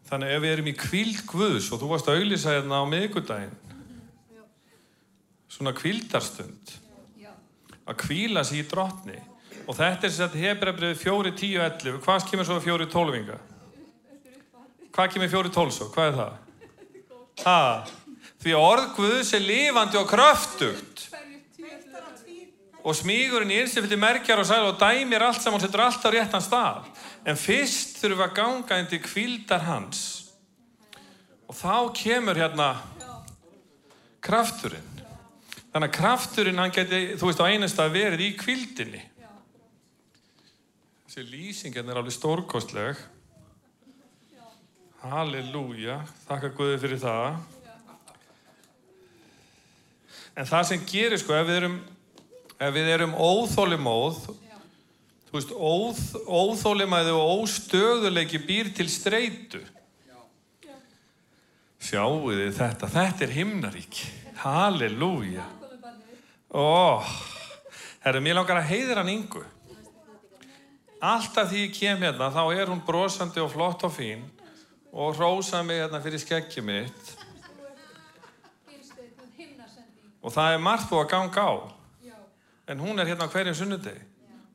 Þannig 0.07 0.35
ef 0.35 0.43
við 0.43 0.53
erum 0.53 0.69
í 0.71 0.75
kvild 0.75 1.25
Guðs 1.27 1.67
og 1.71 1.81
þú 1.81 1.89
varst 1.91 2.11
að 2.11 2.21
auðvisa 2.21 2.55
hérna 2.55 2.79
á 2.83 2.85
miðgudaginn, 2.87 3.57
svona 5.51 5.75
kvildarstund, 5.75 6.75
að 7.87 7.99
kvíla 8.05 8.43
sér 8.47 8.61
í 8.61 8.67
drotni 8.71 9.19
og 9.67 9.75
þetta 9.77 10.07
er 10.07 10.13
sér 10.15 10.29
að 10.29 10.37
hefðbreið 10.41 11.01
4.10.11, 11.01 11.99
hvað 12.05 12.27
kemur 12.29 12.47
svo 12.47 12.59
4.12? 12.63 13.33
Hvað 14.91 15.11
kemur 15.15 15.31
4.12 15.31 15.75
svo? 15.75 15.89
Hvað 15.95 16.11
er 16.11 16.17
það? 16.19 16.39
Það. 17.41 18.00
Því 18.41 18.55
orð 18.57 18.87
Guðs 18.97 19.33
er 19.37 19.43
lifandi 19.45 19.99
og 19.99 20.09
kröftugt 20.09 21.07
og 22.81 22.97
smígurinn 22.97 23.53
í 23.53 23.59
einstifildi 23.61 23.99
merkjar 24.01 24.41
og 24.41 24.47
sæl 24.49 24.71
og 24.71 24.79
dæmir 24.81 25.21
allt 25.21 25.43
saman 25.43 25.59
og 25.59 25.65
setur 25.65 25.83
allt 25.85 26.07
á 26.07 26.09
réttan 26.09 26.41
stað 26.41 26.87
en 27.29 27.37
fyrst 27.37 27.99
þurfum 28.01 28.23
við 28.23 28.25
að 28.25 28.37
ganga 28.39 28.79
inn 28.81 28.89
til 28.89 29.01
kvildar 29.05 29.67
hans 29.67 29.99
og 31.45 31.53
þá 31.59 31.75
kemur 32.01 32.41
hérna 32.41 32.71
krafturinn 34.25 34.91
Þannig 35.71 35.87
að 35.87 35.95
krafturinn 35.95 36.59
hann 36.59 36.73
geti, 36.75 36.97
þú 37.15 37.29
veist, 37.29 37.39
á 37.39 37.47
einast 37.47 37.77
að 37.79 37.93
verið 37.95 38.25
í 38.25 38.31
kvildinni. 38.35 39.01
Þessi 41.05 41.23
lýsingin 41.29 41.91
er 41.91 41.99
alveg 41.99 42.15
stórkostleg. 42.17 42.99
Halleluja, 45.01 46.01
þakka 46.27 46.51
Guði 46.57 46.81
fyrir 46.83 46.99
það. 47.01 47.39
En 50.41 50.47
það 50.49 50.63
sem 50.71 50.85
gerir 50.89 51.19
sko, 51.21 51.35
ef 51.37 51.45
við 51.45 51.59
erum, 51.59 51.75
ef 52.57 52.71
við 52.73 52.87
erum 52.95 53.11
óþólimóð, 53.13 54.23
þú 55.27 55.35
veist, 55.35 55.53
óð, 55.53 55.99
óþólimæði 56.25 57.13
og 57.13 57.43
óstöðuleiki 57.43 58.41
býr 58.47 58.71
til 58.73 58.87
streitu. 58.89 59.61
Sjáu 61.81 62.31
þið 62.31 62.57
þetta, 62.57 62.89
þetta 62.89 63.25
er 63.27 63.35
himnarík. 63.35 64.01
Halleluja. 64.41 65.45
Ó, 66.49 67.01
herru, 68.01 68.25
mér 68.25 68.39
langar 68.41 68.63
að 68.63 68.69
heiðra 68.73 69.05
hann 69.05 69.13
yngu. 69.13 69.45
Alltaf 71.01 71.51
því 71.51 71.67
ég 71.67 71.77
kem 71.77 72.01
hérna, 72.01 72.33
þá 72.33 72.43
er 72.49 72.69
hún 72.73 72.81
brosandi 72.85 73.41
og 73.45 73.53
flott 73.53 73.85
og 73.85 73.93
fín 73.93 74.25
og 74.91 75.17
rósa 75.21 75.61
mig 75.65 75.83
hérna 75.83 76.01
fyrir 76.01 76.21
skeggið 76.21 76.65
mitt. 76.65 77.17
Og 80.21 80.33
það 80.33 80.55
er 80.55 80.63
margt 80.63 80.89
búið 80.89 81.03
að 81.05 81.11
ganga 81.15 81.45
á. 81.45 81.53
En 82.69 82.79
hún 82.79 83.01
er 83.01 83.09
hérna 83.09 83.27
hverjum 83.31 83.57
sunnudegi. 83.57 84.03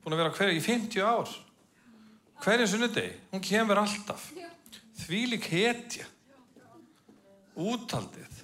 Búin 0.03 0.15
að 0.15 0.23
vera 0.23 0.35
hverjum 0.37 0.61
í 0.61 0.65
50 0.65 1.03
ár. 1.03 1.33
Hverjum 2.45 2.71
sunnudegi. 2.71 3.17
Hún 3.33 3.43
kemur 3.45 3.83
alltaf. 3.83 4.31
Þvílik 5.03 5.51
hetja. 5.51 6.07
Útaldið. 7.57 8.43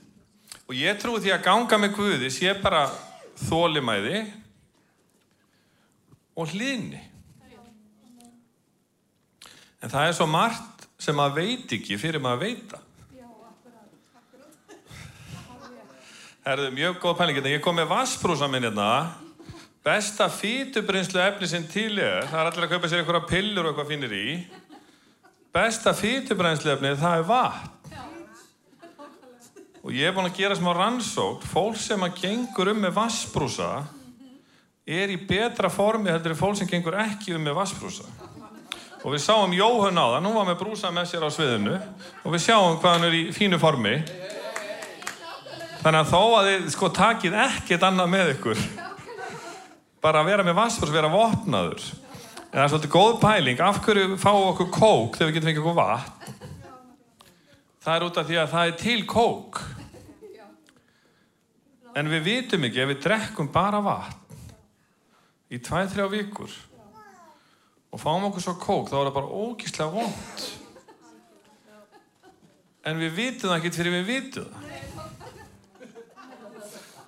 Og 0.67 0.77
ég 0.77 0.99
trúi 1.01 1.21
því 1.23 1.35
að 1.35 1.47
ganga 1.47 1.79
með 1.79 1.97
Guði 1.99 2.31
sé 2.33 2.53
bara 2.59 2.87
þólimæði 3.47 4.23
og 6.39 6.53
hlýðni. 6.53 7.01
En 9.83 9.91
það 9.91 10.09
er 10.09 10.17
svo 10.17 10.29
margt 10.31 10.87
sem 11.03 11.17
maður 11.19 11.41
veit 11.43 11.75
ekki 11.77 11.99
fyrir 12.01 12.23
maður 12.23 12.45
veita. 12.47 12.79
Er 16.43 16.59
mjög 16.75 16.97
góð 16.99 17.21
pæling. 17.21 17.37
Ég 17.47 17.61
kom 17.63 17.77
með 17.79 17.93
vassbrúsa 17.93 18.49
minn 18.51 18.65
hérna. 18.67 19.15
Besta 19.87 20.27
fýtubrinslu 20.27 21.21
efni 21.23 21.47
sem 21.47 21.63
til 21.71 22.01
er, 22.03 22.25
það 22.27 22.41
er 22.41 22.49
allir 22.49 22.65
að 22.67 22.73
kaupa 22.73 22.89
sér 22.91 23.03
einhverja 23.03 23.29
pillur 23.31 23.69
og 23.69 23.71
eitthvað 23.71 23.93
finnir 23.93 24.15
í. 24.15 24.27
Besta 25.55 25.93
fýtubrinslu 25.95 26.73
efni, 26.73 26.93
það 26.99 27.21
er 27.21 27.29
vatn. 27.31 27.71
Og 29.83 29.95
ég 29.95 30.11
er 30.11 30.17
búin 30.17 30.27
að 30.33 30.41
gera 30.41 30.59
smá 30.59 30.73
rannsókt. 30.75 31.47
Fólk 31.47 31.79
sem 31.79 32.03
að 32.03 32.19
gengur 32.25 32.73
um 32.75 32.83
með 32.89 32.99
vassbrúsa 32.99 33.71
er 34.83 35.15
í 35.15 35.21
betra 35.23 35.71
formi 35.71 36.11
heldur 36.11 36.35
en 36.35 36.43
fólk 36.43 36.59
sem 36.59 36.71
gengur 36.71 36.99
ekki 37.07 37.37
um 37.39 37.47
með 37.47 37.59
vassbrúsa. 37.61 38.11
Og 39.03 39.15
við 39.15 39.23
sáum 39.23 39.55
Jóhann 39.55 39.99
á 39.99 40.19
það, 40.19 40.21
nú 40.27 40.35
var 40.35 40.51
með 40.51 40.61
brúsa 40.63 40.91
með 40.95 41.11
sér 41.11 41.27
á 41.27 41.31
sviðinu 41.31 41.79
og 42.23 42.35
við 42.35 42.45
sjáum 42.49 42.79
hvað 42.83 42.99
hann 42.99 43.11
er 43.13 43.19
í 43.19 43.25
fínu 43.35 43.63
formi. 43.63 43.97
Þannig 45.83 45.99
að 45.99 46.11
þó 46.13 46.21
að 46.39 46.49
þið 46.49 46.67
sko 46.77 46.89
takið 46.95 47.37
ekkert 47.43 47.85
annað 47.89 48.11
með 48.13 48.29
ykkur. 48.37 48.61
Bara 50.03 50.23
að 50.23 50.29
vera 50.31 50.47
með 50.47 50.59
vassbrúsa, 50.61 50.95
vera 50.95 51.11
vopnaður. 51.11 51.87
En 52.53 52.55
það 52.55 52.63
er 52.63 52.71
svolítið 52.71 52.93
góð 52.93 53.19
pæling. 53.23 53.63
Af 53.67 53.81
hverju 53.83 54.19
fáum 54.23 54.49
okkur 54.53 54.69
kók 54.71 55.19
þegar 55.19 55.31
við 55.31 55.37
getum 55.37 55.51
fengið 55.51 55.63
okkur 55.65 55.79
vatn? 55.81 56.49
Það 57.83 57.97
er 57.97 58.07
út 58.07 58.21
af 58.21 58.29
því 58.29 58.39
að 58.39 58.53
það 58.53 58.71
er 58.71 58.77
til 58.85 58.99
kók. 59.11 59.63
En 61.99 62.11
við 62.15 62.27
vitum 62.29 62.69
ekki 62.69 62.85
ef 62.85 62.93
við 62.93 63.03
drekkum 63.09 63.51
bara 63.53 63.83
vatn 63.83 64.21
í 65.53 65.59
tvæð, 65.61 65.91
þrjá 65.93 66.07
vikur 66.15 66.55
og 67.93 68.01
fáum 68.01 68.31
okkur 68.31 68.41
svo 68.47 68.55
kók, 68.57 68.87
þá 68.89 68.95
er 69.03 69.09
það 69.11 69.17
bara 69.19 69.41
ógíslega 69.43 69.93
vond. 69.93 70.47
En 72.89 73.03
við 73.03 73.19
vitum 73.19 73.51
það 73.51 73.59
ekki 73.59 73.75
fyrir 73.77 73.97
við 73.99 74.09
vitum 74.09 74.49
það. 74.49 74.92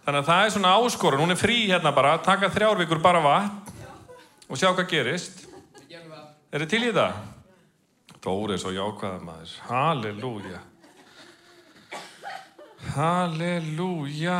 Þannig 0.04 0.20
að 0.20 0.26
það 0.28 0.42
er 0.44 0.50
svona 0.52 0.70
áskorun, 0.76 1.20
hún 1.24 1.32
er 1.32 1.38
frí 1.40 1.54
hérna 1.70 1.90
bara, 1.96 2.18
taka 2.20 2.50
þrjár 2.52 2.76
vikur 2.82 2.98
bara 3.00 3.22
vatn 3.24 4.50
og 4.52 4.58
sjá 4.60 4.68
hvað 4.68 4.90
gerist. 4.90 5.46
Er 6.52 6.60
þið 6.60 6.72
til 6.74 6.80
í 6.84 6.90
það? 6.92 7.14
Dóri 8.24 8.54
er 8.54 8.60
svo 8.60 8.72
jákvæða 8.74 9.22
maður. 9.24 9.54
Halleluja. 9.70 10.60
Halleluja. 12.94 14.36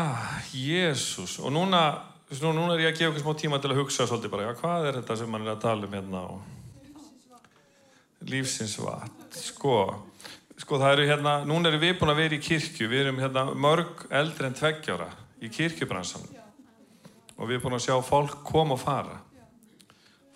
Jésús. 0.52 1.38
Og 1.40 1.56
núna, 1.56 1.82
núna 2.44 2.76
er 2.76 2.84
ég 2.84 2.92
að 2.92 3.00
gefa 3.00 3.14
ykkur 3.14 3.24
smá 3.24 3.40
tíma 3.40 3.62
til 3.64 3.72
að 3.72 3.80
hugsa 3.80 4.04
svolítið 4.04 4.36
bara, 4.36 4.50
já, 4.50 4.60
hvað 4.60 4.90
er 4.90 5.00
þetta 5.00 5.18
sem 5.22 5.32
mann 5.32 5.48
er 5.48 5.56
að 5.56 5.64
tala 5.64 5.88
um 5.88 5.96
hérna 5.96 6.28
á 6.28 6.32
lífsins 8.28 8.76
vatn? 8.84 9.26
Sko, 9.32 9.80
sko 10.60 10.84
það 10.84 10.98
eru 10.98 11.10
hérna, 11.14 11.38
núna 11.48 11.72
erum 11.72 11.88
við 11.88 11.98
búin 11.98 12.12
að 12.12 12.24
vera 12.26 12.36
í 12.36 12.44
kirkju, 12.52 12.92
við 12.92 13.06
erum 13.08 13.24
hérna 13.24 13.48
mörg 13.56 14.06
eldri 14.12 14.52
en 14.52 14.60
tveggjára 14.60 15.12
í 15.44 15.52
kirkjubransan 15.52 16.24
og 17.34 17.48
við 17.48 17.56
erum 17.56 17.66
búin 17.66 17.76
að 17.78 17.86
sjá 17.88 17.96
fólk 18.06 18.40
koma 18.46 18.76
og 18.76 18.82
fara. 18.82 19.18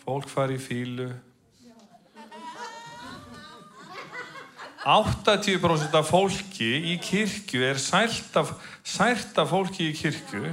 Fólk 0.02 0.28
fara 0.30 0.56
í 0.56 0.60
fílu, 0.60 1.08
80% 4.88 5.92
af 5.98 6.06
fólki 6.08 6.68
í 6.92 6.94
kirkju 7.02 7.64
er 7.66 7.80
sært 7.82 8.36
af, 8.40 8.54
sært 8.86 9.36
af 9.36 9.50
fólki 9.50 9.90
í 9.90 9.96
kirkju 9.96 10.52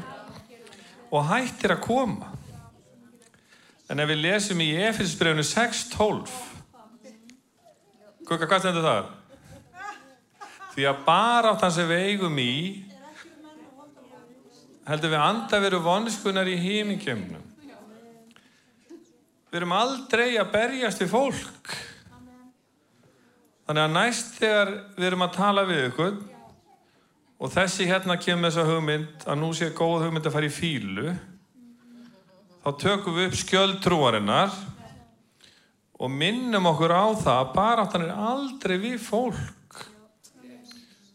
og 1.13 1.27
hættir 1.29 1.75
að 1.75 1.85
koma. 1.85 2.33
En 3.87 4.01
ef 4.01 4.09
við 4.09 4.23
lesum 4.25 4.63
í 4.65 4.73
Efesbrefnu 4.89 5.45
6.12 5.45 6.33
Hvað, 8.25 8.57
stendur 8.57 8.81
það? 8.81 9.09
Því 10.73 10.85
að 10.89 11.01
bara 11.05 11.51
átt 11.53 11.61
hann 11.61 11.75
sem 11.75 11.87
við 11.87 12.07
eigum 12.09 12.39
í 12.41 12.55
heldur 14.85 15.13
við 15.13 15.21
anda 15.21 15.59
veru 15.63 15.81
vonskunar 15.85 16.49
í 16.49 16.55
hímingjöfnum. 16.61 17.51
Við 19.49 19.59
erum 19.61 19.75
aldrei 19.75 20.35
að 20.37 20.51
berjast 20.53 21.01
við 21.01 21.11
fólk. 21.13 21.75
Þannig 23.65 23.83
að 23.85 23.93
næst 23.95 24.33
þegar 24.37 24.71
við 24.97 25.07
erum 25.09 25.25
að 25.25 25.37
tala 25.39 25.63
við 25.65 25.85
ykkur 25.87 26.17
og 27.35 27.51
þessi 27.51 27.87
hérna 27.89 28.17
kemur 28.21 28.51
þessa 28.51 28.67
hugmynd 28.67 29.25
að 29.25 29.39
nú 29.41 29.49
sé 29.57 29.71
góð 29.75 30.05
hugmynd 30.05 30.27
að 30.29 30.35
fara 30.35 30.49
í 30.49 30.53
fílu 30.53 31.15
þá 32.65 32.69
tökum 32.81 33.17
við 33.17 33.29
upp 33.29 33.39
skjöldtrúarinnar 33.41 34.53
og 35.95 36.11
minnum 36.11 36.69
okkur 36.71 36.93
á 36.93 37.05
það 37.13 37.39
að 37.39 37.51
baráttan 37.55 38.05
er 38.05 38.13
aldrei 38.29 38.75
við 38.81 38.97
fólk. 39.01 39.81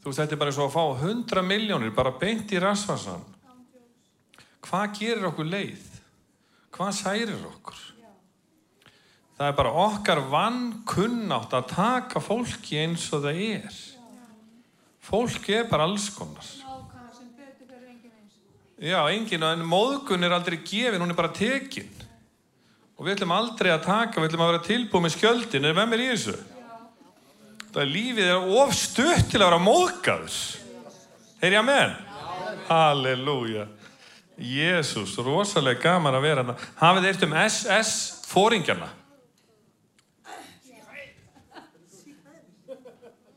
Þú 0.00 0.08
veist, 0.08 0.20
þetta 0.22 0.36
er 0.36 0.40
bara 0.40 0.54
svo 0.56 0.68
að 0.68 0.76
fá 0.76 1.04
100 1.10 1.44
miljónir 1.44 1.92
bara 1.92 2.14
beint 2.16 2.52
í 2.54 2.60
rasvarsan. 2.62 3.20
Hvað 4.64 4.98
gerir 4.98 5.28
okkur 5.30 5.48
leið? 5.48 5.86
Hvað 6.74 6.92
særir 6.98 7.46
okkur? 7.48 7.78
Það 9.40 9.48
er 9.48 9.56
bara 9.56 9.70
okkar 9.86 10.18
vannkunnátt 10.28 11.54
að 11.56 11.70
taka 11.72 12.20
fólki 12.20 12.76
eins 12.82 13.06
og 13.16 13.24
það 13.24 13.38
er. 13.46 13.78
Fólki 15.00 15.54
er 15.56 15.70
bara 15.70 15.86
alls 15.88 16.10
konar. 16.12 16.44
Já, 18.80 19.00
engin, 19.12 19.42
en 19.44 19.64
móðgun 19.68 20.24
er 20.24 20.32
aldrei 20.32 20.58
gefin, 20.64 21.00
hún 21.00 21.12
er 21.12 21.16
bara 21.16 21.32
tekin. 21.36 21.88
Og 22.96 23.06
við 23.06 23.16
ætlum 23.16 23.32
aldrei 23.32 23.72
að 23.72 23.86
taka, 23.88 24.20
við 24.20 24.28
ætlum 24.28 24.44
að 24.44 24.52
vera 24.52 24.62
tilbúið 24.68 25.04
með 25.06 25.14
skjöldin, 25.16 25.66
er 25.68 25.76
með 25.76 25.90
mér 25.90 26.04
í 26.04 26.08
þessu? 26.12 26.36
Það 27.70 27.82
er 27.82 27.92
lífið 27.94 28.28
er 28.28 28.54
of 28.60 28.72
stutt 28.76 29.28
til 29.32 29.40
að 29.40 29.46
vera 29.46 29.64
móðgaður. 29.64 30.38
Heyr 31.40 31.56
ég 31.56 31.62
að 31.62 31.68
menn? 31.70 31.94
Halleluja. 32.68 33.66
Jésús, 34.40 35.18
rosalega 35.20 35.82
gaman 35.82 36.16
að 36.16 36.24
vera 36.24 36.44
þarna. 36.44 36.68
Hafið 36.80 37.08
eitt 37.10 37.24
um 37.26 37.36
SS 37.36 37.92
fóringarna. 38.30 38.88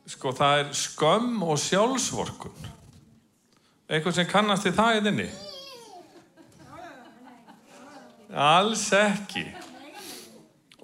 Sko 0.08 0.32
það 0.32 0.62
er 0.62 0.70
skömm 0.78 1.42
og 1.44 1.58
sjálfsvorkun. 1.60 2.70
Eitthvað 3.84 4.16
sem 4.16 4.28
kannast 4.30 4.64
þið 4.64 4.78
það 4.78 4.96
í 4.96 5.02
þinni? 5.04 5.28
Alls 8.34 8.86
ekki. 8.96 9.44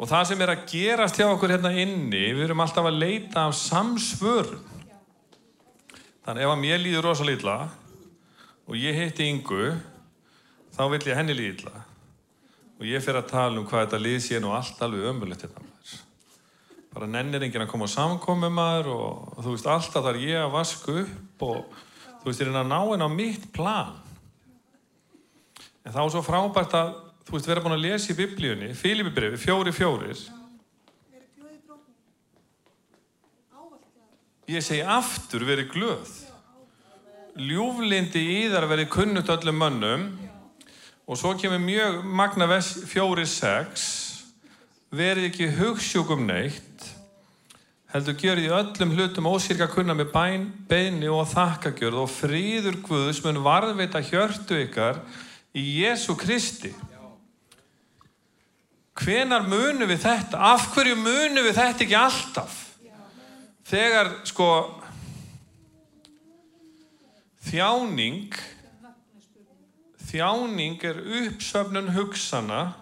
Og 0.00 0.09
það 0.09 0.27
sem 0.29 0.43
er 0.45 0.53
að 0.53 0.67
gerast 0.71 1.19
hjá 1.19 1.27
okkur 1.29 1.55
hérna 1.55 1.73
inni, 1.77 2.31
við 2.33 2.47
erum 2.47 2.62
alltaf 2.65 2.87
að 2.89 3.00
leita 3.00 3.47
af 3.49 3.57
samsvörun. 3.59 4.69
Þannig 6.25 6.45
ef 6.45 6.53
að 6.53 6.61
mér 6.61 6.83
líður 6.83 7.09
rosa 7.09 7.25
lítla 7.27 7.57
og 8.69 8.77
ég 8.79 8.97
hitti 8.97 9.27
yngu, 9.27 9.73
þá 10.75 10.83
vil 10.93 11.03
ég 11.11 11.19
henni 11.19 11.37
lítla. 11.37 11.73
Og 12.81 12.87
ég 12.89 13.03
fer 13.05 13.19
að 13.19 13.31
tala 13.33 13.61
um 13.61 13.67
hvað 13.69 13.85
þetta 13.85 14.00
lið 14.00 14.21
sé 14.25 14.41
nú 14.41 14.55
allt 14.57 14.81
alveg 14.83 15.11
ömulegt 15.11 15.45
hérna. 15.45 15.67
Bara 16.91 17.07
nennir 17.07 17.45
enginn 17.45 17.62
að 17.62 17.71
koma 17.71 17.87
á 17.87 17.93
samkomi 17.93 18.49
maður 18.50 18.89
og, 18.95 19.27
og 19.37 19.45
þú 19.45 19.53
veist 19.55 19.69
alltaf 19.71 20.07
þar 20.07 20.21
ég 20.25 20.41
að 20.41 20.55
vasku 20.57 20.95
upp 21.05 21.45
og 21.47 21.77
þú 22.23 22.31
veist 22.31 22.43
ég 22.43 22.49
er 22.50 22.57
að 22.62 22.71
ná 22.73 22.79
henn 22.81 23.05
á 23.07 23.11
mitt 23.12 23.45
plan. 23.55 23.93
En 25.85 25.95
þá 25.95 26.00
er 26.03 26.11
svo 26.15 26.23
frábært 26.25 26.75
að, 26.77 26.91
þú 27.29 27.37
veist, 27.37 27.49
vera 27.49 27.62
búin 27.65 27.77
að 27.77 27.85
lesa 27.85 28.11
í 28.12 28.17
biblíunni, 28.19 28.73
Filipibrifi, 28.77 29.39
fjóri 29.41 29.73
fjórir. 29.77 30.25
Ég 34.50 34.65
segi 34.67 34.83
aftur, 34.83 35.45
veri 35.47 35.69
glöð. 35.71 36.11
Ljúflindi 37.39 38.25
í 38.35 38.41
þar 38.50 38.67
veri 38.73 38.89
kunnut 38.91 39.31
öllum 39.31 39.61
mönnum 39.62 40.09
og 41.11 41.19
svo 41.19 41.33
kemur 41.35 41.59
mjög 41.59 42.05
magna 42.07 42.47
fjóri 42.87 43.25
sex, 43.26 43.83
verið 44.95 45.25
ekki 45.26 45.49
hugssjúkum 45.57 46.21
neitt, 46.23 46.85
heldur 47.90 48.14
gjörði 48.14 48.52
öllum 48.55 48.93
hlutum 48.95 49.26
ósýrka 49.26 49.67
kunna 49.73 49.97
með 49.99 50.12
bæn, 50.14 50.45
beini 50.71 51.11
og 51.11 51.26
þakkagjörð 51.33 52.05
og 52.05 52.12
fríður 52.14 52.79
Guðs 52.87 53.19
mun 53.25 53.40
varðveita 53.43 54.05
hjörtu 54.07 54.61
ykkar 54.69 55.00
í 55.50 55.64
Jésu 55.81 56.14
Kristi. 56.14 56.71
Hvenar 59.00 59.49
munum 59.50 59.90
við 59.90 60.05
þetta? 60.05 60.38
Af 60.52 60.69
hverju 60.76 60.95
munum 60.95 61.43
við 61.43 61.59
þetta 61.59 61.87
ekki 61.88 61.99
alltaf? 61.99 62.55
Þegar 63.67 64.12
sko 64.31 64.49
þjáning 67.50 68.31
þjáning 70.11 70.83
er 70.83 70.99
uppsöfnun 71.23 71.93
hugsana 71.95 72.73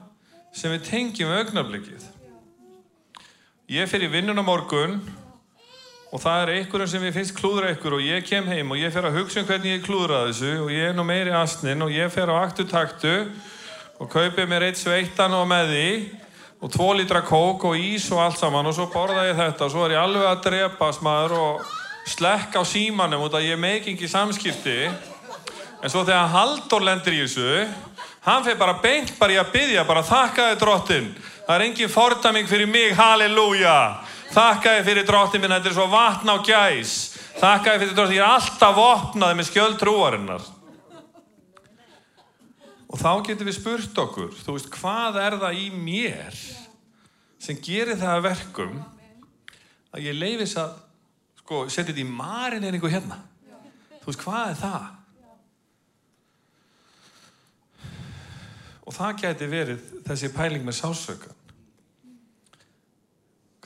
sem 0.55 0.73
við 0.73 0.87
tengjum 0.89 1.33
augnablikið. 1.37 2.07
Ég 3.69 3.89
fer 3.91 4.07
í 4.07 4.09
vinnun 4.09 4.41
á 4.41 4.45
morgun 4.45 4.97
og 6.09 6.23
það 6.23 6.43
er 6.43 6.53
einhverjum 6.55 6.89
sem 6.89 7.05
ég 7.05 7.13
finnst 7.13 7.37
klúðra 7.37 7.69
einhver 7.69 7.99
og 7.99 8.05
ég 8.05 8.25
kem 8.25 8.49
heim 8.49 8.73
og 8.73 8.81
ég 8.81 8.93
fer 8.95 9.05
að 9.05 9.19
hugsa 9.19 9.43
um 9.43 9.49
hvernig 9.51 9.75
ég 9.77 9.85
klúðra 9.85 10.23
þessu 10.31 10.55
og 10.63 10.73
ég 10.73 10.89
er 10.89 10.97
nú 10.97 11.05
meiri 11.05 11.35
astnin 11.37 11.85
og 11.85 11.93
ég 11.93 12.09
fer 12.15 12.33
á 12.33 12.41
aktu 12.41 12.65
taktu 12.69 13.13
og 13.99 14.09
kaupið 14.09 14.49
mér 14.49 14.71
eitt 14.71 14.81
sveittan 14.81 15.37
og 15.37 15.45
með 15.51 15.75
því 15.75 15.91
og 16.65 16.73
tvo 16.73 16.89
lítra 16.97 17.21
kók 17.27 17.69
og 17.69 17.77
ís 17.77 18.09
og 18.15 18.23
allt 18.25 18.41
saman 18.41 18.71
og 18.71 18.75
svo 18.79 18.89
borða 18.95 19.27
ég 19.29 19.37
þetta 19.37 19.69
og 19.69 19.75
svo 19.75 19.85
er 19.85 19.99
ég 19.99 20.07
alveg 20.07 20.31
að 20.31 20.43
drepa 20.49 20.89
smaður 20.97 21.37
og 21.43 21.69
slekk 22.09 22.57
á 22.57 22.63
símanum 22.65 23.29
út 23.29 23.37
að 23.37 23.51
ég 23.51 23.61
meik 23.61 23.93
ekki 23.93 24.09
samskipti 24.09 24.79
en 25.83 25.93
svo 25.93 26.05
þegar 26.05 26.33
Haldur 26.35 26.85
lendir 26.87 27.17
í 27.17 27.23
þessu 27.25 27.65
hann 28.27 28.45
fyrir 28.45 28.61
bara 28.61 28.79
beint 28.83 29.15
bara 29.19 29.37
í 29.37 29.41
að 29.41 29.53
byggja 29.55 29.87
bara 29.89 30.05
þakkaði 30.07 30.61
drottin 30.61 31.09
það 31.47 31.55
er 31.57 31.67
engin 31.69 31.93
fordaming 31.93 32.51
fyrir 32.51 32.71
mig, 32.71 32.93
halleluja 32.99 33.79
þakkaði 34.35 34.85
fyrir 34.91 35.09
drottin 35.09 35.43
minn 35.43 35.57
þetta 35.57 35.73
er 35.73 35.79
svo 35.79 35.89
vatn 35.93 36.35
á 36.35 36.37
gæs 36.45 36.95
þakkaði 37.39 37.83
fyrir 37.85 37.97
drottin, 37.97 38.19
ég 38.19 38.25
er 38.27 38.37
alltaf 38.37 38.85
opnaði 38.85 39.41
með 39.41 39.53
skjöld 39.53 39.81
trúarinnar 39.81 40.55
Og 42.89 42.97
þá 42.97 43.11
getum 43.27 43.49
við 43.49 43.59
spurt 43.59 43.99
okkur, 44.01 44.31
þú 44.33 44.55
veist, 44.57 44.71
hvað 44.73 45.19
er 45.21 45.35
það 45.43 45.59
í 45.61 45.67
mér 45.77 46.37
sem 47.39 47.59
gerir 47.61 47.99
það 48.01 48.23
verkum 48.25 48.79
að 49.93 50.07
ég 50.07 50.17
leifis 50.17 50.57
að, 50.61 50.73
sko, 51.43 51.67
setja 51.69 51.91
þetta 51.91 52.01
í 52.01 52.09
marineringu 52.09 52.89
hérna. 52.91 53.21
Þú 54.01 54.09
veist, 54.09 54.23
hvað 54.25 54.55
er 54.55 54.59
það? 54.63 54.89
Og 58.89 58.97
það 58.97 59.19
geti 59.23 59.49
verið 59.51 59.93
þessi 60.07 60.31
pæling 60.33 60.65
með 60.65 60.79
sásökan. 60.79 61.37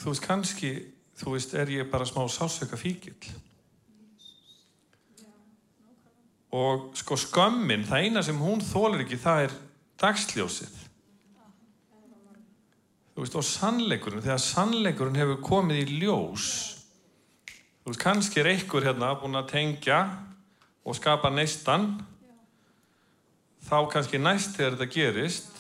Þú 0.03 0.11
veist, 0.11 0.25
kannski, 0.27 0.73
þú 1.21 1.37
veist, 1.37 1.55
er 1.55 1.71
ég 1.71 1.91
bara 1.91 2.09
smá 2.09 2.25
sásöka 2.27 2.79
fíkil 2.81 3.17
og 6.53 6.91
sko 7.01 7.17
skömmin, 7.17 7.87
það 7.89 8.03
eina 8.05 8.23
sem 8.27 8.37
hún 8.37 8.61
þólar 8.61 9.07
ekki, 9.07 9.17
það 9.17 9.47
er 9.47 9.55
dagsljósið. 10.03 10.75
Þú 13.15 13.25
veist, 13.25 13.37
og 13.41 13.47
sannleikurinn 13.49 14.25
þegar 14.25 14.43
sannleikurinn 14.43 15.17
hefur 15.17 15.41
komið 15.47 15.81
í 15.81 15.99
ljós 16.03 16.51
þú 17.83 17.91
veist, 17.91 18.03
kannski 18.03 18.41
er 18.41 18.51
einhver 18.53 18.87
hérna 18.87 19.15
búin 19.19 19.37
að 19.41 19.51
tengja 19.53 19.99
og 20.87 20.97
skapa 20.97 21.33
neistan 21.35 21.91
þá 23.63 23.77
kannski 23.93 24.21
næst 24.21 24.57
þegar 24.57 24.77
þetta 24.77 24.93
gerist 24.93 25.59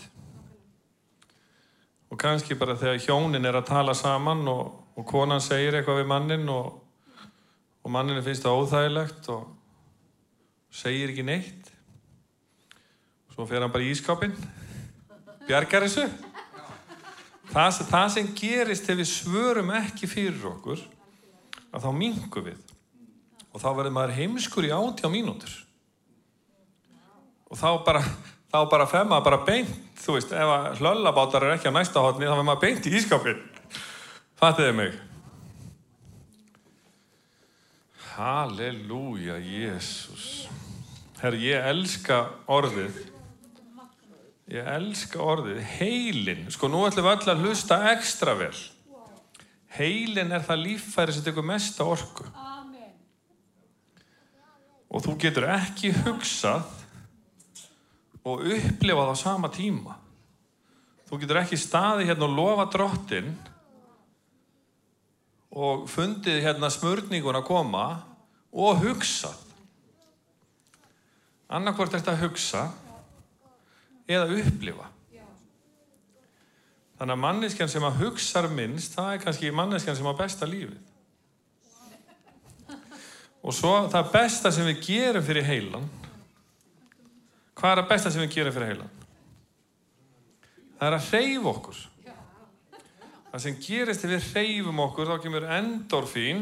og 2.12 2.18
kannski 2.20 2.56
bara 2.58 2.76
þegar 2.76 3.00
hjónin 3.00 3.48
er 3.48 3.56
að 3.56 3.68
tala 3.70 3.94
saman 3.96 4.44
og, 4.52 4.72
og 4.98 5.06
konan 5.08 5.40
segir 5.40 5.78
eitthvað 5.78 6.02
við 6.02 6.10
mannin 6.10 6.48
og, 6.52 6.74
og 7.82 7.94
manninu 7.94 8.24
finnst 8.24 8.44
það 8.44 8.58
óþægilegt 8.60 9.30
og 9.32 9.46
segir 10.72 11.12
ekki 11.12 11.24
neitt. 11.24 11.70
Svo 13.32 13.46
fer 13.48 13.64
hann 13.64 13.72
bara 13.72 13.84
í 13.86 13.92
ískapin 13.94 14.34
bjargar 15.46 15.86
þessu. 15.86 16.04
Það, 17.52 17.80
það 17.88 18.12
sem 18.14 18.28
gerist 18.36 18.92
ef 18.92 19.00
við 19.00 19.08
svörum 19.08 19.72
ekki 19.76 20.08
fyrir 20.08 20.44
okkur 20.52 20.84
að 21.72 21.84
þá 21.86 21.90
mingum 21.96 22.46
við 22.46 22.60
og 23.52 23.60
þá 23.60 23.68
verður 23.76 23.94
maður 23.96 24.16
heimskur 24.16 24.68
í 24.68 24.72
áti 24.72 25.04
á 25.04 25.10
mínútur 25.12 25.52
og 27.52 27.60
þá 27.60 27.68
bara 27.86 28.02
þá 28.52 28.58
bara 28.72 28.88
fer 28.88 29.06
maður 29.08 29.28
bara 29.28 29.44
beint 29.46 30.02
þú 30.02 30.16
veist, 30.16 30.32
ef 30.32 30.52
að 30.56 30.80
hlöllabátar 30.80 31.46
er 31.46 31.56
ekki 31.58 31.70
á 31.70 31.76
næsta 31.76 32.02
hotni 32.04 32.26
þá 32.26 32.34
verður 32.34 32.48
maður 32.48 32.64
beint 32.66 32.88
í 32.88 32.96
ískapin 32.98 33.42
fattiði 34.40 34.76
mig 34.80 35.00
Halleluja, 38.12 39.38
Jésús 39.40 40.42
Herr, 41.22 41.36
ég 41.38 41.62
elska 41.70 42.16
orðið. 42.50 42.96
Ég 44.50 44.66
elska 44.74 45.20
orðið. 45.22 45.60
Heilin. 45.76 46.48
Sko, 46.50 46.66
nú 46.66 46.80
ætlum 46.88 47.06
við 47.06 47.12
öll 47.12 47.30
að 47.30 47.44
hlusta 47.44 47.76
ekstra 47.92 48.34
vel. 48.40 48.56
Heilin 49.76 50.34
er 50.34 50.42
það 50.42 50.64
líffæri 50.64 51.14
sem 51.14 51.22
tekur 51.22 51.46
mesta 51.46 51.86
orku. 51.86 52.26
Og 54.90 55.04
þú 55.06 55.14
getur 55.22 55.46
ekki 55.54 55.92
hugsað 56.02 56.66
og 58.22 58.44
upplifað 58.54 59.12
á 59.12 59.16
sama 59.18 59.50
tíma. 59.52 59.96
Þú 61.08 61.20
getur 61.22 61.40
ekki 61.42 61.58
staði 61.60 62.06
hérna 62.08 62.28
og 62.28 62.36
lofa 62.36 62.68
drottin 62.72 63.32
og 65.52 65.88
fundið 65.90 66.40
hérna 66.46 66.70
smörningun 66.72 67.36
að 67.36 67.48
koma 67.50 67.86
og 68.52 68.80
hugsað 68.84 69.42
annarkvort 71.52 71.92
er 71.92 72.00
þetta 72.00 72.14
að 72.16 72.24
hugsa 72.24 72.62
eða 74.08 74.38
upplifa. 74.40 74.88
Þannig 76.98 77.16
að 77.16 77.22
manneskjan 77.24 77.70
sem 77.70 77.84
að 77.84 77.98
hugsa 78.04 78.42
minnst, 78.48 78.94
það 78.94 79.12
er 79.12 79.22
kannski 79.24 79.52
manneskjan 79.54 79.98
sem 79.98 80.08
að 80.08 80.20
besta 80.20 80.48
lífið. 80.48 80.80
Og 83.42 83.56
svo 83.56 83.72
það 83.90 84.12
besta 84.14 84.52
sem 84.54 84.68
við 84.70 84.84
gerum 84.86 85.24
fyrir 85.26 85.48
heilan, 85.48 85.88
hvað 87.62 87.76
er 87.76 87.78
það 87.78 87.90
besta 87.92 88.10
sem 88.10 88.24
við 88.24 88.32
gerum 88.34 88.54
fyrir 88.56 88.72
heilan? 88.72 88.94
Það 90.80 90.88
er 90.88 90.94
að 90.96 91.04
hreyfa 91.12 91.50
okkur. 91.52 91.82
Það 93.30 93.42
sem 93.44 93.58
gerist 93.62 94.02
ef 94.02 94.10
við 94.10 94.24
hreyfum 94.32 94.80
okkur, 94.82 95.12
þá 95.12 95.22
kemur 95.22 95.46
endorfín 95.56 96.40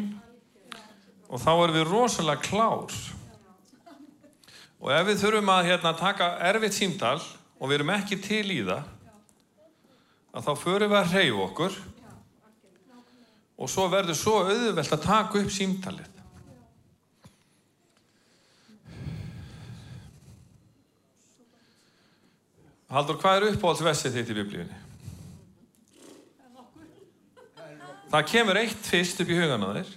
og 1.28 1.42
þá 1.42 1.50
erum 1.52 1.76
við 1.76 1.85
rosalega 1.90 2.40
klár. 2.46 2.94
Og 4.80 4.88
ef 4.96 5.04
við 5.11 5.20
þurfum 5.20 5.52
að 5.52 5.68
hérna, 5.68 5.92
taka 6.00 6.30
erfitt 6.48 6.78
símtal 6.78 7.18
og 7.61 7.68
við 7.68 7.76
erum 7.76 7.92
ekki 7.98 8.16
til 8.24 8.46
í 8.56 8.62
það, 8.64 8.88
að 10.33 10.48
þá 10.48 10.52
förum 10.62 10.94
við 10.94 11.00
að 11.02 11.12
hreyfu 11.12 11.44
okkur 11.50 11.78
og 13.61 13.68
svo 13.68 13.90
verður 13.92 14.16
svo 14.16 14.38
auðvelt 14.46 14.96
að 14.96 15.04
taka 15.04 15.44
upp 15.44 15.52
símtalið. 15.52 16.19
Haldur, 22.90 23.20
hvað 23.22 23.37
er 23.37 23.53
uppáhaldsvessið 23.53 24.16
þitt 24.18 24.31
í 24.33 24.35
biblíunni? 24.35 24.79
Það 28.11 28.24
kemur 28.33 28.59
eitt 28.59 28.88
fyrst 28.90 29.22
upp 29.22 29.31
í 29.31 29.37
hugan 29.38 29.62
á 29.62 29.70
þér. 29.76 29.92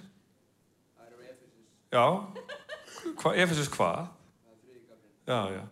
Já, 1.94 2.06
Efesus 3.34 3.72
hvað? 3.74 4.06
Já, 5.26 5.40
já. 5.56 5.64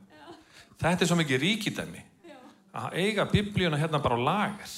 Þetta 0.82 0.98
er 0.98 1.10
svo 1.12 1.20
mikið 1.20 1.44
ríkidæmi 1.46 2.04
að 2.82 3.00
eiga 3.04 3.30
biblíuna 3.30 3.78
hérna 3.78 4.02
bara 4.02 4.18
á 4.18 4.26
lagar. 4.26 4.76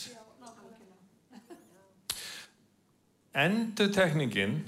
Endutekningin 3.34 4.60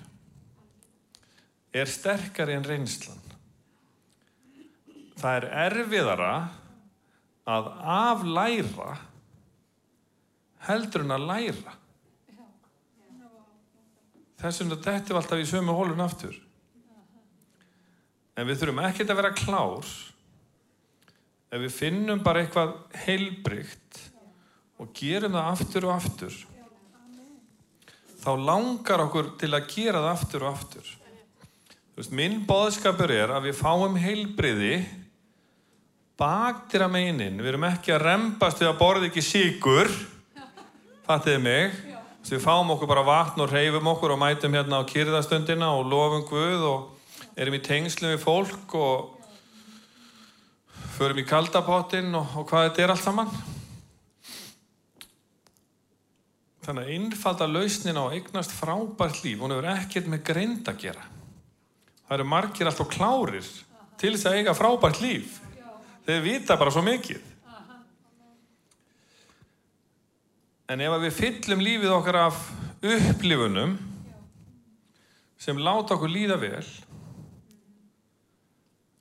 er 1.75 1.91
sterkari 1.91 2.55
en 2.55 2.63
reynslan. 2.63 3.19
Það 5.19 5.41
er 5.41 5.53
erfiðara 5.67 6.35
að 7.45 7.69
aflæra 7.95 8.95
heldur 10.65 11.05
en 11.05 11.15
að 11.15 11.27
læra. 11.29 11.75
Þessum 14.41 14.73
þetta 14.73 15.13
er 15.13 15.19
alltaf 15.19 15.41
í 15.41 15.47
sömu 15.49 15.75
hólun 15.77 16.03
aftur. 16.05 16.35
En 18.35 18.49
við 18.49 18.59
þurfum 18.59 18.83
ekkert 18.83 19.13
að 19.13 19.21
vera 19.21 19.37
klár 19.37 19.93
ef 21.55 21.61
við 21.61 21.71
finnum 21.71 22.23
bara 22.23 22.41
eitthvað 22.43 22.73
heilbrygt 23.05 24.01
og 24.81 24.91
gerum 24.97 25.37
það 25.37 25.49
aftur 25.53 25.87
og 25.87 25.95
aftur 25.95 26.37
þá 28.25 28.31
langar 28.41 29.05
okkur 29.05 29.33
til 29.39 29.51
að 29.53 29.69
gera 29.71 30.01
það 30.01 30.11
aftur 30.11 30.45
og 30.45 30.57
aftur 30.57 30.91
veist, 31.95 32.11
minn 32.11 32.41
boðskapur 32.49 33.13
er 33.13 33.31
að 33.31 33.49
við 33.49 33.59
fáum 33.61 33.95
heilbriði 34.01 34.79
baktir 36.19 36.83
að 36.85 36.93
meinin 36.95 37.41
við 37.41 37.51
erum 37.53 37.67
ekki 37.67 37.95
að 37.95 38.05
rempast 38.05 38.61
við 38.61 38.69
að 38.71 38.79
borða 38.79 39.09
ekki 39.09 39.23
síkur 39.25 39.91
fattiði 41.05 41.41
mig 41.43 41.75
við 42.25 42.41
fáum 42.41 42.71
okkur 42.73 42.89
bara 42.89 43.05
vatn 43.05 43.43
og 43.43 43.51
reyfum 43.51 43.91
okkur 43.91 44.15
og 44.15 44.21
mætum 44.21 44.55
hérna 44.55 44.79
á 44.81 44.89
kyrðastundina 44.89 45.73
og 45.75 45.89
lofum 45.91 46.23
Guð 46.29 46.63
og 46.69 47.35
erum 47.37 47.57
í 47.57 47.61
tengslu 47.61 48.13
við 48.13 48.23
fólk 48.23 48.77
og 48.79 49.11
förum 50.95 51.19
í 51.19 51.27
kaldapottin 51.27 52.15
og, 52.15 52.31
og 52.39 52.47
hvað 52.49 52.69
þetta 52.69 52.83
er 52.83 52.93
allt 52.93 53.03
saman. 53.03 53.31
Þannig 56.65 56.87
að 56.87 56.93
einfalda 56.95 57.47
lausnin 57.51 57.99
á 57.99 58.05
eignast 58.09 58.55
frábært 58.55 59.21
líf, 59.21 59.41
hún 59.43 59.53
hefur 59.53 59.67
ekkert 59.75 60.07
með 60.09 60.23
greind 60.31 60.71
að 60.71 60.79
gera. 60.87 61.03
Það 62.07 62.15
eru 62.17 62.29
margir 62.31 62.69
alltaf 62.71 62.89
klárir 62.89 63.49
til 63.99 64.15
þess 64.15 64.29
að 64.31 64.39
eiga 64.39 64.55
frábært 64.57 65.03
líf. 65.03 65.41
Þeir 66.05 66.21
vita 66.21 66.57
bara 66.59 66.73
svo 66.73 66.83
mikið. 66.85 67.31
En 70.69 70.81
ef 70.81 70.95
við 71.03 71.13
fyllum 71.13 71.61
lífið 71.61 71.93
okkar 71.93 72.17
af 72.23 72.41
upplifunum 72.85 73.75
sem 75.41 75.59
láta 75.61 75.93
okkur 75.93 76.09
líða 76.09 76.39
vel, 76.41 76.63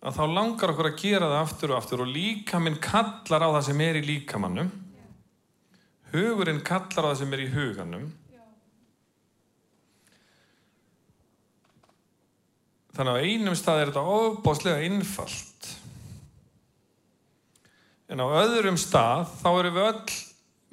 að 0.05 0.19
þá 0.19 0.25
langar 0.29 0.73
okkur 0.75 0.91
að 0.91 0.99
gera 1.01 1.31
það 1.31 1.39
aftur 1.41 1.73
og 1.73 1.79
aftur 1.79 2.03
og 2.05 2.11
líkaminn 2.13 2.77
kallar 2.85 3.47
á 3.49 3.49
það 3.55 3.63
sem 3.71 3.81
er 3.81 4.01
í 4.01 4.05
líkamannum. 4.05 4.69
Hugurinn 6.13 6.61
kallar 6.67 7.09
á 7.09 7.11
það 7.15 7.17
sem 7.23 7.33
er 7.33 7.45
í 7.47 7.49
huganum. 7.55 8.11
Þannig 12.95 13.15
að 13.15 13.17
á 13.17 13.25
einum 13.25 13.57
stað 13.59 13.81
er 13.81 13.91
þetta 13.91 14.19
ofbáslega 14.19 14.85
innfalt 14.87 15.73
en 18.09 18.21
á 18.21 18.27
öðrum 18.45 18.77
stað 18.81 19.29
þá 19.41 19.49
erum 19.53 19.79
við 19.79 19.89
öll 19.91 20.19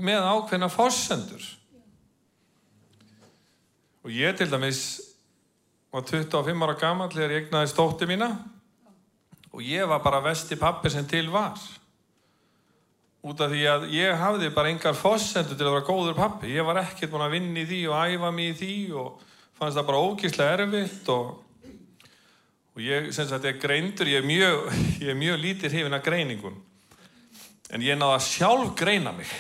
með 0.02 0.28
ákveðna 0.34 0.72
fórsendur 0.74 1.46
og 4.02 4.14
ég 4.16 4.34
til 4.38 4.50
dæmis 4.50 5.12
var 5.92 6.08
25 6.08 6.64
ára 6.64 6.78
gammal 6.80 7.12
þegar 7.12 7.36
ég 7.36 7.46
egnaði 7.46 7.70
stótti 7.72 8.08
mína. 8.08 8.32
Og 9.52 9.64
ég 9.66 9.88
var 9.90 10.00
bara 10.04 10.24
vesti 10.24 10.56
pappi 10.56 10.90
sem 10.90 11.06
til 11.08 11.28
var. 11.32 11.60
Út 13.22 13.42
af 13.44 13.52
því 13.52 13.66
að 13.70 13.84
ég 13.94 14.18
hafði 14.18 14.50
bara 14.56 14.72
engar 14.72 14.98
fossendu 14.98 15.54
til 15.54 15.68
að 15.68 15.76
vera 15.76 15.86
góður 15.86 16.18
pappi 16.18 16.56
ég 16.56 16.66
var 16.66 16.80
ekkert 16.82 17.12
búin 17.12 17.28
að 17.28 17.36
vinna 17.36 17.62
í 17.62 17.68
því 17.70 17.82
og 17.92 18.00
æfa 18.00 18.32
mig 18.34 18.48
í 18.50 18.56
því 18.58 18.78
og 18.98 19.26
fannst 19.60 19.78
það 19.78 19.90
bara 19.92 20.06
ógíslega 20.08 20.56
erfitt 20.56 21.12
og, 21.14 21.36
og 22.74 22.82
ég, 22.82 23.12
sem 23.14 23.28
sagt, 23.30 23.46
ég 23.46 23.60
greindur 23.62 24.10
ég 24.10 24.24
er 24.24 24.26
mjög, 24.26 24.72
ég 25.04 25.12
er 25.14 25.20
mjög 25.20 25.38
lítir 25.44 25.76
hefina 25.76 26.02
greiningun 26.02 26.58
en 27.72 27.86
ég 27.86 27.98
náða 27.98 28.20
sjálf 28.24 28.76
greina 28.80 29.14
mig. 29.16 29.32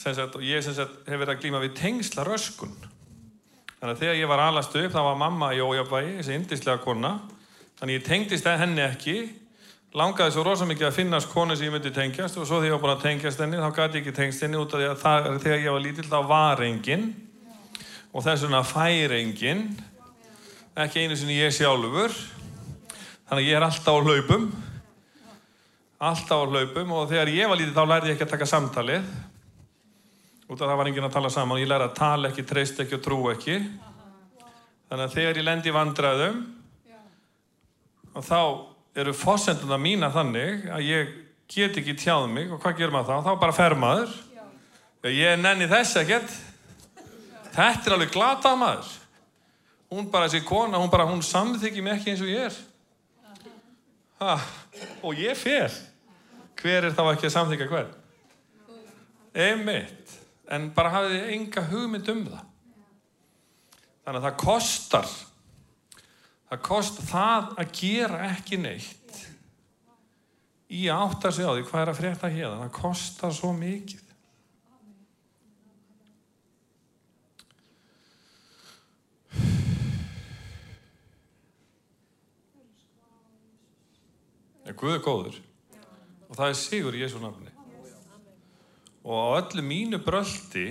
Sagt, 0.00 0.36
og 0.38 0.44
ég 0.44 0.62
sagt 0.64 0.80
hef 0.80 1.18
verið 1.20 1.34
að 1.34 1.42
glíma 1.42 1.60
við 1.60 1.76
tengsla 1.76 2.24
röskun 2.24 2.72
þannig 3.80 3.94
að 3.94 4.00
þegar 4.02 4.18
ég 4.18 4.28
var 4.28 4.42
alastu 4.44 4.80
upp 4.84 4.92
þá 4.92 5.02
var 5.04 5.20
mamma 5.20 5.52
í 5.56 5.60
ójabæi, 5.64 6.16
þessi 6.18 6.34
indislega 6.36 6.82
kona. 6.84 7.14
Þannig 7.80 7.96
ég 7.96 8.04
tengdist 8.04 8.48
henni 8.60 8.82
ekki, 8.84 9.14
langaði 9.96 10.34
svo 10.34 10.44
rosalega 10.44 10.74
mikið 10.74 10.88
að 10.90 10.98
finnast 10.98 11.30
konu 11.32 11.56
sem 11.56 11.66
ég 11.66 11.72
myndi 11.72 11.92
tengjast 11.96 12.36
og 12.36 12.44
svo 12.44 12.58
þegar 12.60 12.68
ég 12.68 12.74
var 12.76 12.82
búin 12.84 12.92
að 12.92 13.06
tengjast 13.06 13.40
henni 13.40 13.62
þá 13.62 13.70
gæti 13.78 13.96
ég 13.96 14.02
ekki 14.02 14.16
tengst 14.18 14.44
henni 14.44 14.60
út 14.60 14.74
af 14.76 14.82
því 14.82 14.90
að 14.90 15.00
það, 15.00 15.28
þegar 15.46 15.64
ég 15.64 15.76
var 15.76 15.84
lítill 15.86 16.10
þá 16.10 16.18
var 16.28 16.62
enginn. 16.66 17.06
Og 18.10 18.26
þess 18.26 18.44
vegna 18.44 18.60
fær 18.66 19.16
enginn, 19.16 19.64
ekki 20.84 21.06
einu 21.06 21.16
sem 21.16 21.32
ég 21.32 21.56
sjálfur. 21.56 22.20
Þannig 23.30 23.48
ég 23.48 23.56
er 23.56 23.64
alltaf 23.64 23.96
á 23.96 24.04
hlaupum, 24.04 24.50
alltaf 26.00 26.40
á 26.40 26.48
hlaupum 26.48 26.94
og 26.96 27.10
þegar 27.10 27.30
ég 27.34 27.50
var 27.50 27.58
lítill 27.60 27.76
þá 27.76 27.84
lærði 27.84 28.08
ég 28.08 28.16
ekki 28.16 28.24
að 28.24 28.32
taka 28.32 28.48
samtalið. 28.48 29.08
Út 30.50 30.56
af 30.56 30.64
það 30.70 30.78
var 30.80 30.88
enginn 30.90 31.06
að 31.06 31.16
tala 31.16 31.30
saman. 31.30 31.58
Og 31.58 31.62
ég 31.62 31.68
lærði 31.68 31.88
að 31.90 31.98
tala 31.98 32.30
ekki, 32.30 32.44
treyst 32.48 32.80
ekki 32.80 32.96
og 32.96 33.02
trú 33.04 33.18
ekki. 33.34 33.58
Þannig 34.90 35.04
að 35.04 35.16
þegar 35.18 35.40
ég 35.40 35.46
lendi 35.46 35.74
vandræðum 35.74 36.38
og 38.10 38.24
þá 38.26 38.40
eru 38.98 39.12
fósenduna 39.14 39.76
mína 39.78 40.08
þannig 40.10 40.64
að 40.72 40.88
ég 40.88 41.12
get 41.52 41.76
ekki 41.78 41.94
tjáð 42.00 42.26
mig. 42.32 42.48
Og 42.50 42.62
hvað 42.62 42.80
gerir 42.80 42.94
maður 42.96 43.12
þá? 43.12 43.28
Þá 43.28 43.44
bara 43.44 43.58
fer 43.60 43.76
maður. 43.78 44.16
Ég 45.10 45.36
nenni 45.40 45.68
þess 45.70 46.00
ekkert. 46.00 46.32
Þetta 47.50 47.86
er 47.86 47.96
alveg 47.98 48.16
glata 48.16 48.54
maður. 48.58 48.90
Hún 49.90 50.08
bara 50.10 50.30
þessi 50.30 50.46
kona, 50.46 50.78
hún 50.78 50.90
bara 50.90 51.06
hún 51.06 51.22
samþykir 51.26 51.84
mig 51.84 51.98
ekki 51.98 52.12
eins 52.14 52.24
og 52.24 52.30
ég 52.30 52.48
er. 52.48 52.58
Ha, 54.20 54.34
og 55.02 55.18
ég 55.18 55.38
fer 55.38 55.72
hver 56.60 56.86
er 56.86 56.94
þá 56.94 57.02
ekki 57.10 57.28
að 57.28 57.36
samþykja 57.38 57.72
hver? 57.72 57.90
einmitt. 59.34 60.16
En 60.50 60.70
bara 60.74 60.92
hafiði 60.94 61.34
enga 61.36 61.64
hugmynd 61.70 62.08
um 62.10 62.22
það. 62.26 62.46
Þannig 64.04 64.18
að 64.18 64.26
það 64.26 64.38
kostar. 64.42 65.10
Það 66.50 66.62
kost 66.66 67.02
það 67.06 67.50
að 67.62 67.74
gera 67.78 68.22
ekki 68.32 68.58
neitt 68.58 68.96
í 70.70 70.86
að 70.90 71.04
átta 71.06 71.30
sig 71.34 71.46
á 71.46 71.54
því 71.54 71.66
hvað 71.68 71.82
er 71.82 71.92
að 71.92 72.00
frétta 72.00 72.30
hér 72.30 72.56
það 72.56 72.72
kostar 72.74 73.34
svo 73.34 73.52
mikið. 73.54 74.06
Guð 84.80 84.94
er 84.94 85.00
góður 85.04 85.34
og 86.30 86.38
það 86.38 86.46
er 86.46 86.58
sigur 86.58 86.94
í 86.94 87.02
Jésu 87.02 87.18
nafni. 87.18 87.50
Og 89.02 89.16
á 89.18 89.26
öllu 89.40 89.64
mínu 89.66 89.98
bröldi 90.04 90.68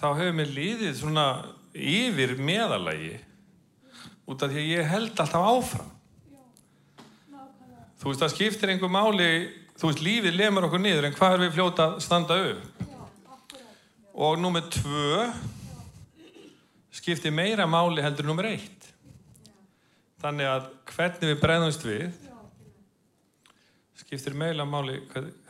þá 0.00 0.06
hefur 0.16 0.36
mér 0.38 0.52
liðið 0.56 0.94
svona 0.96 1.26
yfir 1.76 2.38
meðalagi 2.40 3.18
út 4.30 4.40
af 4.40 4.52
því 4.52 4.62
að 4.62 4.70
ég 4.70 4.88
held 4.88 5.10
alltaf 5.12 5.48
áfram. 5.52 5.90
Þú 8.00 8.08
veist 8.08 8.22
það 8.24 8.32
skiptir 8.32 8.72
einhver 8.72 8.92
máli 8.92 9.30
þú 9.76 9.90
veist 9.90 10.04
lífið 10.04 10.38
lemur 10.38 10.68
okkur 10.70 10.80
niður 10.80 11.08
en 11.10 11.16
hvað 11.18 11.34
er 11.34 11.44
við 11.44 11.54
fljóta 11.58 11.88
að 11.90 12.00
standa 12.04 12.38
upp? 12.48 12.86
Og 14.20 14.40
nummið 14.40 14.72
tvö 14.78 15.26
skiptir 16.96 17.34
meira 17.34 17.68
máli 17.68 18.04
heldur 18.04 18.30
nummið 18.30 18.54
eitt. 18.54 18.88
Þannig 20.20 20.48
að 20.48 20.66
hvernig 20.94 21.30
við 21.32 21.40
bregðumst 21.44 21.86
við 21.86 22.29
skiptir 24.00 24.34
meira 24.34 24.64
máli 24.66 24.98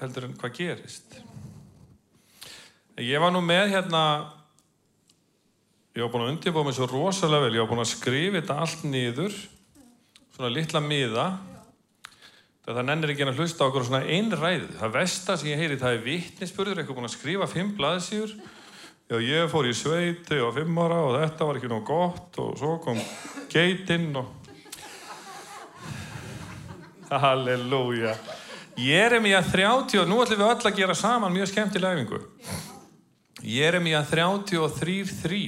heldur 0.00 0.26
en 0.26 0.36
hvað 0.38 0.56
gerist. 0.58 1.16
Ég 3.00 3.22
var 3.22 3.32
nú 3.32 3.40
með 3.44 3.70
hérna 3.76 4.02
ég 5.94 6.04
var 6.04 6.10
búin 6.12 6.26
að 6.26 6.32
undirbúa 6.34 6.66
mig 6.66 6.76
svo 6.76 6.86
rosalega 6.90 7.46
vel, 7.46 7.54
ég 7.56 7.64
var 7.64 7.70
búin 7.72 7.82
að 7.82 7.92
skrifa 7.94 8.38
þetta 8.38 8.58
allt 8.62 8.82
niður, 8.86 9.36
svona 10.36 10.52
litla 10.54 10.82
miða, 10.84 11.26
það 12.68 12.84
nennir 12.86 13.12
ekki 13.14 13.26
að 13.26 13.40
hlusta 13.42 13.66
okkur 13.66 13.86
svona 13.88 14.04
einræð, 14.06 14.68
það 14.78 14.94
vesta 14.94 15.36
sem 15.36 15.50
ég 15.50 15.58
heyri, 15.58 15.78
það 15.80 15.96
er 15.96 16.04
vittnisspurður, 16.04 16.82
eitthvað 16.82 17.00
búin 17.00 17.10
að 17.10 17.16
skrifa 17.16 17.48
fimm 17.50 17.72
blaðsýr, 17.78 18.36
já 19.10 19.16
ég 19.26 19.50
fór 19.50 19.66
í 19.66 19.74
sveiti 19.74 20.38
og 20.38 20.54
fimm 20.60 20.78
ára 20.78 21.00
og 21.08 21.16
þetta 21.18 21.48
var 21.48 21.58
ekki 21.58 21.72
nóg 21.72 21.82
gott 21.88 22.38
og 22.44 22.54
svo 22.60 22.76
kom 22.84 23.00
geitinn 23.50 24.12
og 24.20 24.36
Halleluja. 27.10 28.14
Að 28.80 29.50
30 29.52 30.00
og 30.00 30.08
nú 30.08 30.20
ætlum 30.22 30.40
við 30.40 30.46
öll 30.46 30.68
að 30.70 30.78
gera 30.78 30.94
saman 30.96 31.34
mjög 31.34 31.50
skemmtilega 31.50 31.96
efingu. 31.98 32.20
Að 33.40 34.08
33-3 34.14 35.40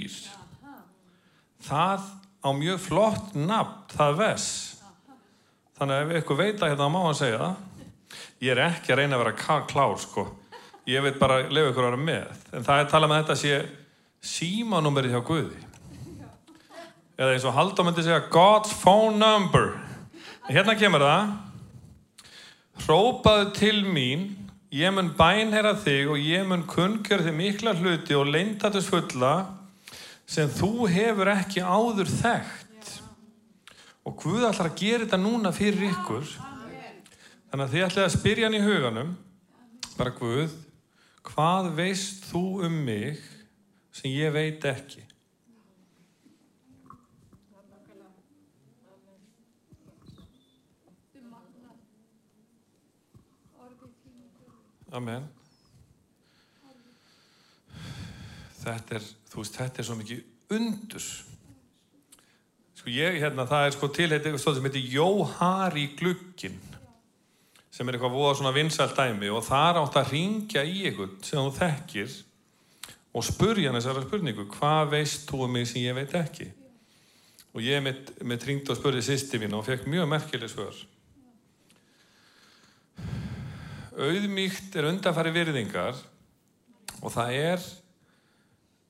það 1.62 2.06
á 2.42 2.48
mjög 2.58 2.78
flott 2.82 3.34
nafn, 3.38 3.82
það 3.92 4.16
ves 4.18 4.46
þannig 5.78 5.96
að 5.96 6.02
ef 6.02 6.22
ykkur 6.22 6.38
veit 6.38 6.62
að 6.62 6.72
hérna 6.72 6.88
má 6.92 7.00
hann 7.06 7.18
segja 7.18 7.38
það. 7.42 7.54
Ég 8.42 8.52
er 8.54 8.60
ekki 8.66 8.92
að 8.92 8.98
reyna 9.00 9.16
að 9.16 9.22
vera 9.24 9.60
klár 9.70 9.98
sko. 10.02 10.26
Ég 10.86 11.04
veit 11.04 11.18
bara 11.18 11.40
að 11.40 11.54
lefa 11.54 11.70
ykkur 11.72 11.86
að 11.86 11.90
vera 11.90 12.02
með. 12.02 12.42
En 12.52 12.66
það 12.66 12.74
er 12.74 12.84
að 12.84 12.92
tala 12.92 13.08
með 13.10 13.16
um 13.16 13.22
þetta 13.22 13.38
sé 13.40 13.54
símanúmerið 14.32 15.14
hjá 15.14 15.22
Guði. 15.26 15.62
Eða 17.18 17.34
eins 17.34 17.46
og 17.46 17.56
Haldur 17.56 17.86
myndi 17.86 18.04
segja 18.04 18.22
God's 18.32 18.74
phone 18.82 19.18
number. 19.18 19.72
Hérna 20.50 20.76
kemur 20.78 21.04
það 21.06 21.34
hrópaðu 22.82 23.50
til 23.54 23.82
mín 23.86 24.30
ég 24.72 24.90
mun 24.94 25.12
bænherra 25.14 25.74
þig 25.78 26.08
og 26.10 26.18
ég 26.18 26.46
mun 26.48 26.64
kungjör 26.66 27.22
þig 27.26 27.36
mikla 27.36 27.74
hluti 27.78 28.16
og 28.16 28.30
leindatus 28.32 28.88
fulla 28.90 29.34
sem 30.26 30.50
þú 30.50 30.88
hefur 30.90 31.30
ekki 31.34 31.60
áður 31.60 32.08
þekkt. 32.08 32.90
Og 34.08 34.16
Guð 34.18 34.48
ætlar 34.48 34.70
að 34.72 34.80
gera 34.80 35.04
þetta 35.04 35.20
núna 35.20 35.52
fyrir 35.54 35.92
ykkur. 35.92 36.26
Þannig 37.52 37.66
að 37.66 37.74
þið 37.74 37.86
ætlaði 37.86 38.06
að 38.08 38.16
spyrja 38.16 38.48
hann 38.48 38.56
í 38.56 38.64
huganum, 38.64 39.14
bara 39.98 40.14
Guð, 40.16 40.56
hvað 41.28 41.70
veist 41.76 42.26
þú 42.30 42.44
um 42.66 42.78
mig 42.86 43.20
sem 43.92 44.10
ég 44.10 44.32
veit 44.34 44.64
ekki? 44.72 45.04
Amen. 54.92 55.24
Þetta 58.62 58.98
er, 58.98 59.06
þú 59.32 59.40
veist, 59.40 59.56
þetta 59.58 59.80
er 59.80 59.88
svo 59.88 59.96
mikið 59.98 60.56
undurs. 60.58 61.08
Sko 62.78 62.92
ég, 62.92 63.16
hérna, 63.22 63.46
það 63.48 63.66
er 63.66 63.74
sko 63.76 63.88
tilheitið 63.96 64.34
eitthvað 64.34 64.58
sem 64.58 64.68
heitir 64.68 64.92
Jóhari 64.96 65.86
glukkin 65.98 66.60
sem 67.72 67.88
er 67.88 67.96
eitthvað 67.96 68.16
voða 68.18 68.32
svona 68.36 68.52
vinsælt 68.52 68.98
dæmi 68.98 69.30
og 69.32 69.44
það 69.46 69.78
átt 69.80 69.98
að 70.02 70.10
ringja 70.12 70.64
í 70.68 70.82
eitthvað 70.88 71.14
sem 71.24 71.40
þú 71.40 71.52
þekkir 71.56 72.16
og 73.12 73.24
spurja 73.24 73.70
hann 73.70 73.78
þessara 73.78 74.02
spurningu 74.04 74.44
hvað 74.52 74.90
veist 74.92 75.24
þú 75.30 75.46
um 75.46 75.54
mig 75.56 75.68
sem 75.70 75.84
ég 75.86 75.96
veit 75.96 76.12
ekki 76.18 76.50
og 77.52 77.64
ég 77.64 77.80
mitt, 77.84 78.12
mitt 78.24 78.44
ringd 78.48 78.68
og 78.72 78.78
spurði 78.78 79.04
sýsti 79.06 79.40
mín 79.40 79.56
og 79.56 79.64
fekk 79.66 79.88
mjög 79.88 80.10
merkileg 80.12 80.52
svör 80.52 80.76
auðmíkt 83.98 84.76
er 84.78 84.88
undanfæri 84.88 85.32
virðingar 85.34 85.98
og 87.02 87.12
það 87.12 87.38
er 87.38 87.64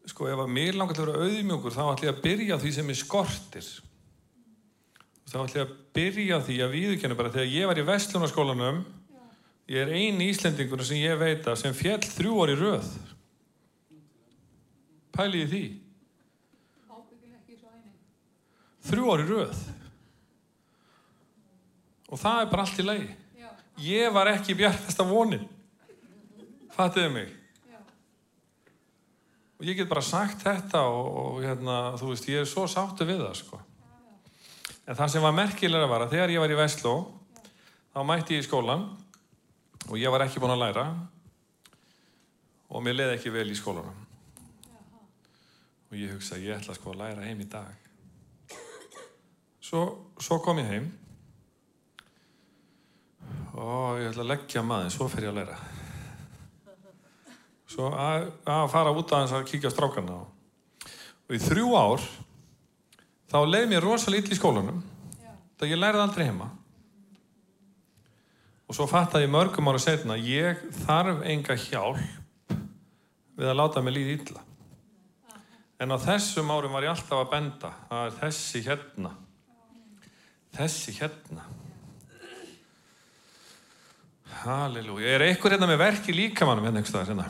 sko 0.09 0.27
ef 0.31 0.43
að 0.43 0.51
mér 0.51 0.77
langar 0.79 0.97
til 0.97 1.05
að 1.05 1.13
vera 1.13 1.29
auðmjókur 1.29 1.75
þá 1.75 1.83
ætlum 1.85 2.09
ég 2.09 2.13
að 2.13 2.23
byrja 2.25 2.59
því 2.63 2.73
sem 2.77 2.91
er 2.91 2.99
skortir. 2.99 3.69
Þá 5.31 5.37
ætlum 5.45 5.61
ég 5.61 5.67
að 5.67 5.77
byrja 5.97 6.41
því 6.47 6.59
að 6.65 6.75
viðkennu 6.77 7.19
bara 7.19 7.33
þegar 7.35 7.55
ég 7.55 7.71
var 7.71 7.81
í 7.81 7.87
Vestlunarskólanum 7.87 8.83
ég 9.73 9.79
er 9.85 9.95
eini 9.95 10.29
íslendingur 10.33 10.83
sem 10.85 11.01
ég 11.01 11.19
veit 11.21 11.47
að 11.47 11.61
sem 11.63 11.77
fjell 11.77 12.03
þrjú 12.03 12.35
orði 12.45 12.59
röð. 12.61 12.91
Pæliði 15.15 15.49
því? 15.53 15.65
Þrjú 18.83 19.11
orði 19.13 19.27
röð. 19.31 19.59
Og 22.13 22.21
það 22.21 22.41
er 22.43 22.49
bara 22.51 22.65
allt 22.67 22.81
í 22.83 22.87
lagi 22.87 23.11
ég 23.81 24.13
var 24.13 24.31
ekki 24.33 24.57
bjartasta 24.59 25.07
vonin. 25.07 25.47
Fattiði 26.73 27.13
mig? 27.13 27.31
Og 29.61 29.69
ég 29.69 29.79
get 29.79 29.91
bara 29.91 30.03
sagt 30.03 30.43
þetta 30.43 30.81
og, 30.91 31.09
og 31.23 31.43
hérna, 31.45 31.95
þú 32.01 32.09
veist, 32.11 32.29
ég 32.33 32.43
er 32.43 32.49
svo 32.51 32.65
sáttu 32.67 33.07
við 33.07 33.23
það 33.23 33.37
sko. 33.39 33.61
en 34.87 34.97
það 34.99 35.11
sem 35.13 35.23
var 35.23 35.35
merkilega 35.37 35.87
var 35.87 36.03
að 36.03 36.17
þegar 36.17 36.33
ég 36.35 36.43
var 36.43 36.51
í 36.51 36.57
Vestló 36.59 36.95
þá 37.93 38.01
mætti 38.09 38.35
ég 38.35 38.43
í 38.43 38.47
skólan 38.49 38.89
og 39.87 39.95
ég 40.01 40.11
var 40.11 40.25
ekki 40.25 40.43
búin 40.43 40.57
að 40.57 40.65
læra 40.65 40.87
og 42.73 42.83
mér 42.83 42.97
leiði 42.97 43.15
ekki 43.19 43.31
vel 43.31 43.47
í 43.53 43.55
skólanum. 43.55 44.01
Og 45.93 46.01
ég 46.01 46.11
hugsa 46.17 46.41
ég 46.41 46.57
ætla 46.57 46.75
sko 46.75 46.95
að 46.95 47.03
læra 47.05 47.29
heim 47.29 47.45
í 47.45 47.49
dag. 47.53 47.71
Svo, 49.63 49.85
svo 50.19 50.41
kom 50.43 50.59
ég 50.59 50.71
heim 50.73 50.91
og 53.53 54.01
ég 54.01 54.11
ætla 54.11 54.25
að 54.25 54.31
leggja 54.33 54.63
maður 54.65 54.95
svo 54.95 55.09
fer 55.13 55.27
ég 55.27 55.33
að 55.33 55.41
læra. 55.41 55.59
Svo 57.73 57.89
að, 57.97 58.27
að 58.49 58.67
fara 58.73 58.93
út 58.93 59.13
að 59.13 59.23
hans 59.23 59.35
að 59.37 59.47
kíkja 59.49 59.73
strákarna 59.73 60.19
og 60.23 61.37
í 61.37 61.41
þrjú 61.41 61.71
ár 61.79 62.03
þá 63.33 63.39
leiði 63.49 63.71
mér 63.71 63.87
rosalega 63.87 64.27
illa 64.27 64.37
í 64.37 64.41
skólanum 64.41 64.83
það 65.59 65.73
ég 65.73 65.81
læriði 65.81 66.05
aldrei 66.05 66.27
heima. 66.27 66.49
Og 68.69 68.77
svo 68.77 68.89
fattaði 68.89 69.29
ég 69.29 69.33
mörgum 69.33 69.69
ára 69.69 69.81
setna 69.83 70.17
ég 70.19 70.61
þarf 70.83 71.23
enga 71.29 71.57
hjálp 71.61 72.57
við 73.39 73.49
að 73.49 73.59
láta 73.59 73.83
mig 73.85 73.97
líði 73.97 74.19
illa. 74.19 74.45
En 75.83 75.93
á 75.93 75.99
þessum 76.01 76.53
árum 76.53 76.77
var 76.77 76.87
ég 76.87 76.93
alltaf 76.93 77.21
að 77.25 77.33
benda 77.33 77.73
það 77.89 78.07
er 78.07 78.17
þessi 78.21 78.65
hérna. 78.67 79.13
Þessi 80.53 80.97
hérna 80.99 81.47
Halleluja, 84.41 85.07
er 85.15 85.23
einhver 85.29 85.55
hérna 85.55 85.69
með 85.71 85.83
verki 85.83 86.15
líkamannum 86.17 86.65
hérna 86.67 86.81
einhverstaðar 86.81 87.13
hérna? 87.13 87.27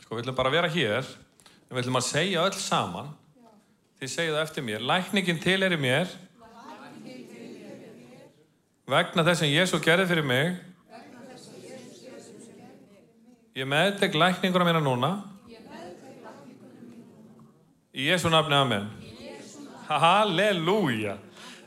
Sko 0.00 0.16
við 0.16 0.24
ætlum 0.24 0.38
bara 0.40 0.50
að 0.50 0.56
vera 0.56 0.70
hér 0.74 1.06
en 1.06 1.76
við 1.76 1.82
ætlum 1.84 2.00
að 2.00 2.06
segja 2.08 2.44
öll 2.48 2.56
saman. 2.58 3.12
Þið 4.00 4.10
segja 4.10 4.34
það 4.34 4.42
eftir 4.42 4.64
mér. 4.66 4.82
Lækningin 4.90 5.40
til 5.44 5.60
er 5.62 5.76
í 5.76 5.78
mér. 5.78 6.10
Vegna 8.90 9.22
þess 9.28 9.44
sem 9.44 9.52
Jésu 9.52 9.78
gerði 9.84 10.08
fyrir 10.10 10.26
mig. 10.26 10.56
Ég 13.54 13.68
meðdeg 13.68 14.16
lækninguna 14.18 14.66
mína 14.66 14.80
núna. 14.82 15.12
Í 17.94 18.08
Jésu 18.08 18.32
nafni 18.32 18.56
amen. 18.56 18.88
Halleluja. 19.90 21.18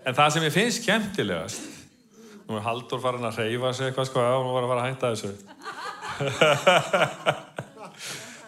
En 0.03 0.17
það 0.17 0.35
sem 0.35 0.49
ég 0.49 0.57
finnst 0.57 0.83
skemmtilegast 0.83 1.72
nú 2.47 2.51
er 2.57 2.65
Haldur 2.65 2.99
farin 3.03 3.27
að 3.27 3.37
reyfa 3.43 3.69
sig 3.73 3.85
eitthvað 3.89 4.09
sko 4.09 4.19
og 4.23 4.43
nú 4.45 4.51
var 4.55 4.63
að 4.65 4.71
fara 4.73 4.83
að 4.83 4.89
hætta 4.89 5.11
þessu. 5.13 5.31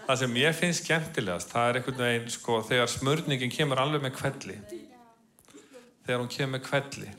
Það 0.05 0.17
sem 0.21 0.33
ég 0.37 0.53
finnst 0.53 0.83
skemmtilegast 0.85 1.49
það 1.49 1.67
er 1.67 1.75
einhvern 1.79 2.03
veginn 2.03 2.29
sko 2.29 2.53
þegar 2.67 2.89
smörningin 2.93 3.53
kemur 3.53 3.79
alveg 3.81 4.01
með 4.03 4.13
kvelli 4.19 4.57
þegar 6.05 6.21
hún 6.21 6.29
kemur 6.29 6.53
með 6.53 6.63
kvelli 6.67 7.09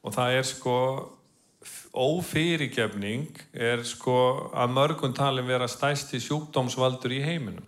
og 0.00 0.10
það 0.14 0.28
er 0.38 0.46
sko 0.48 0.76
ófyrirgefning 1.96 3.38
er 3.52 3.82
sko 3.88 4.16
að 4.54 4.74
mörgum 4.76 5.14
talin 5.16 5.48
vera 5.48 5.68
stæsti 5.68 6.20
sjúkdómsvaldur 6.20 7.12
í 7.16 7.22
heiminum. 7.24 7.64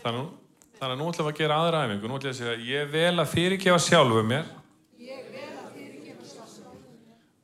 Þannig, 0.00 0.30
að 0.80 0.94
nú 0.96 1.08
ætlum 1.10 1.26
við 1.26 1.32
að 1.32 1.40
gera 1.40 1.58
aðra 1.60 1.82
æfingu. 1.84 2.08
Nú 2.08 2.16
ætlum 2.16 2.30
við 2.30 2.32
að 2.32 2.40
segja 2.40 2.56
ég 2.70 2.82
vel 2.92 3.18
að 3.18 3.32
fyrirgefa 3.32 3.80
sjálfu 3.82 4.22
mér 4.26 4.44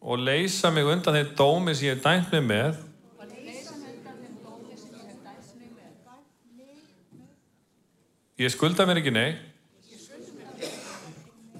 og 0.03 0.19
leysa 0.19 0.71
mig 0.75 0.85
undan 0.85 1.15
þeim 1.15 1.37
dómi 1.39 1.75
sem 1.75 1.89
ég 1.89 1.97
er 1.97 2.03
dæmt 2.03 2.33
mig 2.35 2.49
með 2.49 2.81
Ég 8.43 8.51
skulda 8.51 8.87
mér 8.89 8.99
ekki 8.99 9.13
nei. 9.15 9.37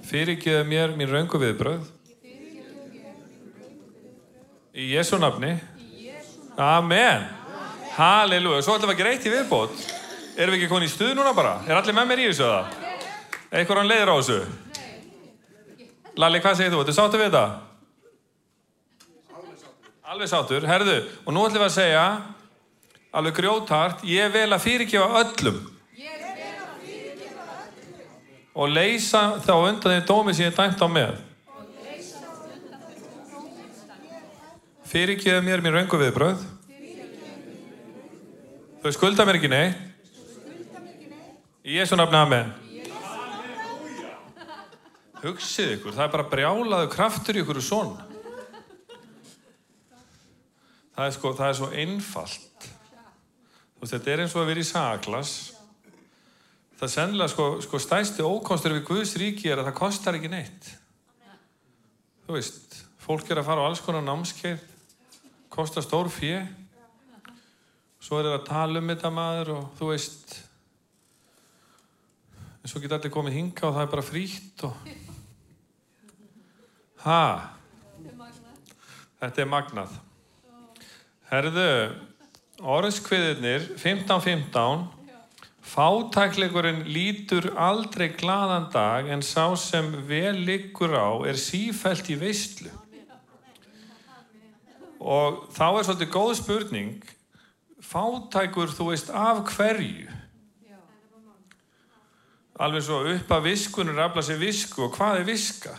Fyrirgeðu 0.09 0.65
mér 0.67 0.95
mín 0.97 1.11
röngu 1.13 1.39
viðbröð. 1.39 1.85
Í 4.73 4.89
Jésu 4.95 5.21
nafni. 5.21 5.53
Amen. 6.57 7.29
Halleluja. 7.95 8.65
Svo 8.65 8.75
ætlum 8.75 8.91
við 8.91 8.95
að 8.97 9.03
gera 9.03 9.13
eitt 9.13 9.29
í 9.29 9.35
viðbót. 9.35 9.85
Erum 10.33 10.57
við 10.57 10.63
ekki 10.63 10.71
konið 10.73 10.89
í 10.89 10.93
stuð 10.95 11.13
núna 11.19 11.35
bara? 11.37 11.59
Er 11.69 11.77
allir 11.77 11.97
með 11.97 12.09
mér 12.09 12.23
í 12.25 12.29
þessu 12.31 12.49
það? 12.49 12.65
Eitthvað 13.53 13.83
hann 13.83 13.91
leiðir 13.93 14.11
á 14.11 14.17
þessu? 14.17 14.41
Lalli, 16.19 16.41
hvað 16.43 16.59
segir 16.59 16.75
þú? 16.75 16.83
Þú 16.89 16.97
sáttu 16.97 17.21
við 17.21 17.29
þetta? 17.29 17.72
Alveg 20.03 20.27
sáttur. 20.27 20.65
Herðu, 20.67 20.97
og 21.23 21.35
nú 21.35 21.45
ætlum 21.47 21.63
við 21.63 21.69
að 21.69 21.77
segja 21.77 22.07
alveg 23.13 23.37
grjótart, 23.37 24.03
ég 24.09 24.33
vel 24.35 24.49
að 24.51 24.65
fyrirgefa 24.65 25.21
öllum 25.23 25.61
og 28.53 28.69
leysa 28.69 29.39
þá 29.41 29.53
undan 29.57 29.95
því 29.95 30.01
dómi 30.09 30.35
sem 30.37 30.45
ég 30.45 30.51
er 30.53 30.57
dæmt 30.59 30.83
á 30.85 30.89
með. 30.93 31.15
Fyrirgeðu 34.93 35.45
mér 35.47 35.63
mér 35.65 35.79
röngu 35.79 36.01
viðbröð. 36.03 36.43
Þau 38.83 38.93
skulda 38.93 39.25
mér 39.25 39.39
ekki 39.39 39.49
nei. 39.49 39.73
Í 41.65 41.79
Jésu 41.79 41.97
nafni 41.97 42.19
amen. 42.19 42.53
Hugsið 45.23 45.77
ykkur, 45.79 45.95
það 45.95 46.09
er 46.09 46.17
bara 46.17 46.33
brjálaðu 46.33 46.91
kraftur 46.93 47.39
í 47.39 47.45
ykkur 47.45 47.63
og 47.63 47.65
svona. 47.65 48.12
Það 50.93 51.07
er, 51.07 51.17
sko, 51.17 51.33
það 51.39 51.49
er 51.49 51.59
svo 51.59 51.69
einfalt. 51.73 52.69
Veist, 53.81 53.95
þetta 53.95 54.13
er 54.13 54.23
eins 54.25 54.37
og 54.37 54.43
að 54.43 54.51
vera 54.53 54.63
í 54.63 54.69
saglas 54.69 55.33
það 56.77 56.89
er 56.89 56.93
sennilega 56.97 57.31
sko, 57.31 57.45
sko 57.63 57.79
stæsti 57.79 58.25
ókostur 58.27 58.75
við 58.75 58.87
Guðs 58.89 59.15
ríki 59.21 59.51
er 59.51 59.61
að 59.63 59.69
það 59.71 59.79
kostar 59.79 60.19
ekki 60.19 60.31
neitt. 60.33 60.73
Þú 62.27 62.35
veist 62.35 62.79
fólk 63.03 63.31
er 63.31 63.39
að 63.39 63.49
fara 63.49 63.63
á 63.63 63.67
alls 63.69 63.83
konar 63.83 64.03
námskeið 64.07 64.63
kostar 65.53 65.85
stór 65.85 66.11
fjö 66.11 66.41
svo 68.03 68.19
er 68.19 68.29
það 68.29 68.37
að 68.39 68.47
tala 68.49 68.83
um 68.83 68.91
þetta 68.91 69.11
maður 69.15 69.53
og 69.57 69.65
þú 69.79 69.91
veist 69.93 70.37
en 72.63 72.71
svo 72.71 72.83
getur 72.83 72.99
allir 72.99 73.15
komið 73.15 73.37
hinga 73.39 73.69
og 73.69 73.77
það 73.77 73.85
er 73.85 73.93
bara 73.95 74.07
frítt 74.07 74.65
og 74.67 74.75
ha? 77.05 77.23
Þetta 79.23 79.45
er 79.45 79.51
magnað 79.51 79.95
herðu 81.33 81.69
orðskviðirnir 82.61 83.71
15.15 83.81 84.21
15, 84.53 84.83
Fátæklegurinn 85.63 86.83
lítur 86.91 87.47
aldrei 87.57 88.11
gladan 88.19 88.67
dag 88.75 89.07
en 89.09 89.23
sá 89.25 89.55
sem 89.57 89.87
vel 90.09 90.43
liggur 90.45 90.93
á 90.93 91.23
er 91.25 91.39
sífælt 91.39 92.11
í 92.13 92.17
veistlu. 92.21 92.69
Og 95.01 95.47
þá 95.55 95.67
er 95.71 95.87
svolítið 95.87 96.11
góð 96.13 96.33
spurning, 96.43 97.07
fátækur 97.81 98.75
þú 98.75 98.91
veist 98.91 99.09
af 99.15 99.41
hverju? 99.55 100.11
Alveg 102.63 102.85
svo 102.85 103.01
upp 103.15 103.33
að 103.33 103.49
viskunur 103.49 104.03
afla 104.03 104.23
sér 104.27 104.43
visku 104.43 104.85
og 104.85 104.93
hvað 104.99 105.23
er 105.23 105.31
viska? 105.31 105.73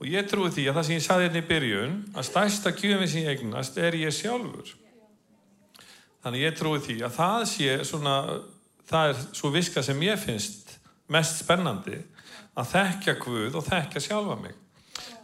Og 0.00 0.08
ég 0.08 0.28
trúi 0.28 0.48
því 0.48 0.62
að 0.70 0.78
það 0.78 0.86
sem 0.86 0.96
ég 0.96 1.04
saði 1.04 1.26
hérna 1.26 1.40
í 1.42 1.48
byrjun, 1.48 1.96
að 2.16 2.26
stærsta 2.30 2.72
gjöfum 2.72 3.10
sem 3.10 3.26
ég 3.26 3.34
eignast 3.34 3.76
er 3.76 3.96
ég 4.00 4.14
sjálfur. 4.16 4.70
Þannig 6.24 6.44
ég 6.46 6.56
trúi 6.56 6.80
því 6.84 6.96
að 7.04 7.18
það 7.18 7.44
sé 7.50 7.74
svona, 7.88 8.14
það 8.88 9.10
er 9.10 9.20
svo 9.36 9.50
viska 9.52 9.84
sem 9.84 10.00
ég 10.04 10.20
finnst 10.20 10.74
mest 11.12 11.42
spennandi 11.44 12.00
að 12.56 12.72
þekkja 12.72 13.16
Guð 13.20 13.60
og 13.60 13.66
þekkja 13.68 14.04
sjálfa 14.06 14.38
mig. 14.40 14.56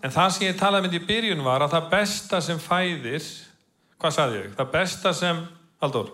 En 0.05 0.12
það 0.12 0.31
sem 0.35 0.47
ég 0.47 0.61
talaði 0.61 0.87
með 0.87 0.99
í 0.99 1.03
byrjun 1.09 1.45
var 1.47 1.65
að 1.65 1.73
það 1.79 1.91
besta 1.97 2.43
sem 2.45 2.61
fæðir, 2.61 3.33
hvað 3.97 4.17
saði 4.19 4.41
ég? 4.43 4.55
Það 4.61 4.73
besta 4.77 5.12
sem, 5.17 5.43
Haldur? 5.81 6.12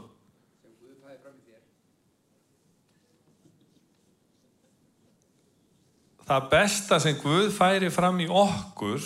Það 6.33 6.49
besta 6.49 6.97
sem 7.03 7.17
Guð 7.21 7.51
færi 7.53 7.91
fram 7.93 8.21
í 8.25 8.27
okkur 8.29 9.03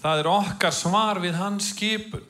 það 0.00 0.20
er 0.22 0.28
okkar 0.30 0.74
svar 0.74 1.18
við 1.20 1.34
hans 1.36 1.72
skipun. 1.74 2.26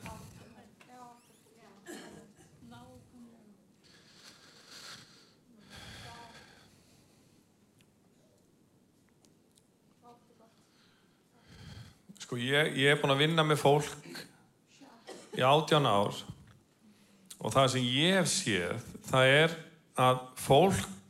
Sko 12.21 12.39
ég, 12.39 12.73
ég 12.79 12.93
er 12.93 12.99
búin 12.99 13.13
að 13.13 13.21
vinna 13.25 13.45
með 13.45 13.59
fólk 13.61 14.21
í 15.35 15.43
átján 15.43 15.85
ár 15.85 16.15
og 17.41 17.53
það 17.53 17.69
sem 17.75 17.85
ég 17.91 18.17
hef 18.21 18.31
séð 18.31 18.89
það 19.11 19.35
er 19.35 19.55
að 19.99 20.25
fólk 20.39 21.00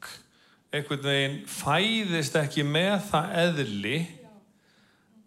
einhvern 0.72 1.04
veginn 1.04 1.40
fæðist 1.52 2.38
ekki 2.40 2.64
með 2.64 2.94
það 3.10 3.34
eðli 3.44 3.98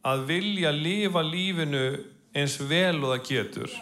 að 0.04 0.24
vilja 0.28 0.72
lifa 0.72 1.22
lífinu 1.24 1.84
eins 2.34 2.56
vel 2.60 3.02
og 3.02 3.12
það 3.12 3.26
getur. 3.28 3.74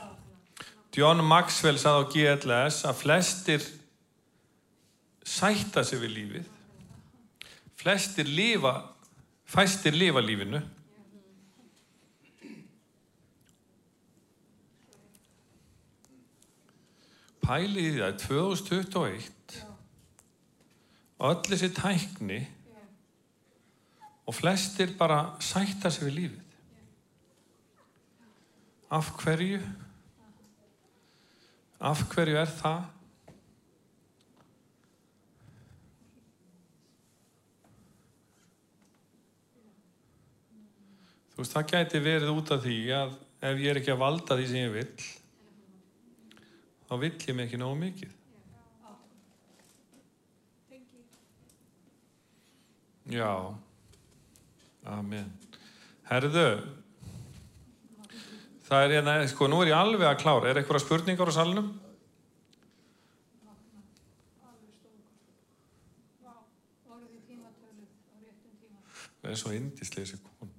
John 0.92 1.22
Maxwell 1.25 1.79
sað 1.81 2.03
á 2.03 2.11
GLS 2.12 2.83
að 2.85 2.98
flestir 3.01 3.64
sætta 5.22 5.85
sig 5.87 6.03
við 6.03 6.14
lífið. 6.18 6.51
Flestir 7.79 8.29
lifa, 8.29 8.75
fæstir 9.48 9.96
lifa 9.96 10.22
lífinu. 10.22 10.61
Pælið 17.42 17.87
í 17.88 17.98
það, 17.98 18.18
2021 18.29 19.71
öll 21.22 21.42
þessi 21.46 21.70
tækni 21.76 22.40
og 24.26 24.35
flestir 24.35 24.94
bara 24.98 25.37
sætta 25.42 25.90
sig 25.90 26.06
við 26.08 26.16
lífið. 26.18 26.48
Af 28.92 29.11
hverju? 29.22 29.61
Af 31.80 32.02
hverju 32.12 32.38
er 32.38 32.50
það? 32.50 32.82
Þú 41.32 41.40
veist, 41.40 41.54
það 41.56 41.70
gæti 41.72 42.02
verið 42.04 42.35
út 42.35 42.50
af 42.54 42.62
því 42.62 42.78
að 42.94 43.14
ef 43.42 43.62
ég 43.62 43.70
er 43.72 43.80
ekki 43.80 43.94
að 43.94 44.02
valda 44.04 44.37
því 44.38 44.48
sem 44.50 44.61
ég 44.61 44.74
vil, 44.76 45.06
þá 46.87 46.92
vill 47.00 47.14
ég 47.16 47.35
mig 47.38 47.48
ekki 47.48 47.62
nógu 47.62 47.78
mikið. 47.80 48.18
Já, 53.10 53.54
amen. 54.86 55.32
Herðu, 56.06 56.46
það 58.68 58.84
er 58.84 58.94
hérna, 58.96 59.16
sko, 59.30 59.48
nú 59.50 59.62
er 59.64 59.72
ég 59.72 59.78
alveg 59.78 60.06
að 60.06 60.20
klára. 60.22 60.50
Er 60.50 60.60
eitthvað 60.60 60.84
spurningar 60.84 61.32
á 61.32 61.34
salunum? 61.34 61.72
Það 69.22 69.30
er 69.30 69.38
svo 69.38 69.52
indislega 69.54 70.02
þessi 70.02 70.18
kona. 70.22 70.50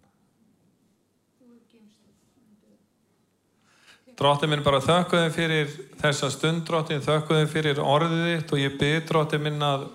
Dróttið 4.14 4.52
minn 4.52 4.64
bara 4.64 4.80
þökkuðum 4.84 5.34
fyrir 5.34 5.72
þessa 6.00 6.30
stund, 6.32 6.62
dróttið 6.68 7.02
þökkuðum 7.04 7.50
fyrir 7.52 7.82
orðið 7.82 8.24
þitt 8.30 8.54
og 8.54 8.62
ég 8.62 8.78
byrð 8.80 9.08
dróttið 9.10 9.42
minn 9.48 9.66
að 9.68 9.88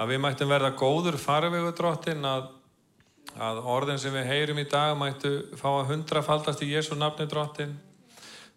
að 0.00 0.14
við 0.14 0.22
mættum 0.24 0.50
verða 0.50 0.72
góður 0.80 1.18
farvegu 1.20 1.72
drottin 1.76 2.24
að, 2.24 2.48
að 3.36 3.62
orðin 3.68 4.00
sem 4.00 4.14
við 4.16 4.30
heyrum 4.30 4.60
í 4.62 4.68
dag 4.70 4.96
mættu 4.98 5.32
fá 5.60 5.68
að 5.74 5.90
hundrafaldast 5.92 6.64
í 6.64 6.70
Jésu 6.72 6.96
nafni 6.96 7.28
drottin 7.28 7.76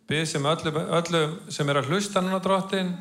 við 0.07 0.23
sem 0.31 0.45
öllu, 0.45 0.71
öllu 0.99 1.23
sem 1.51 1.69
er 1.69 1.81
að 1.81 1.91
hlusta 1.91 2.23
núna 2.23 2.39
drottin 2.43 2.93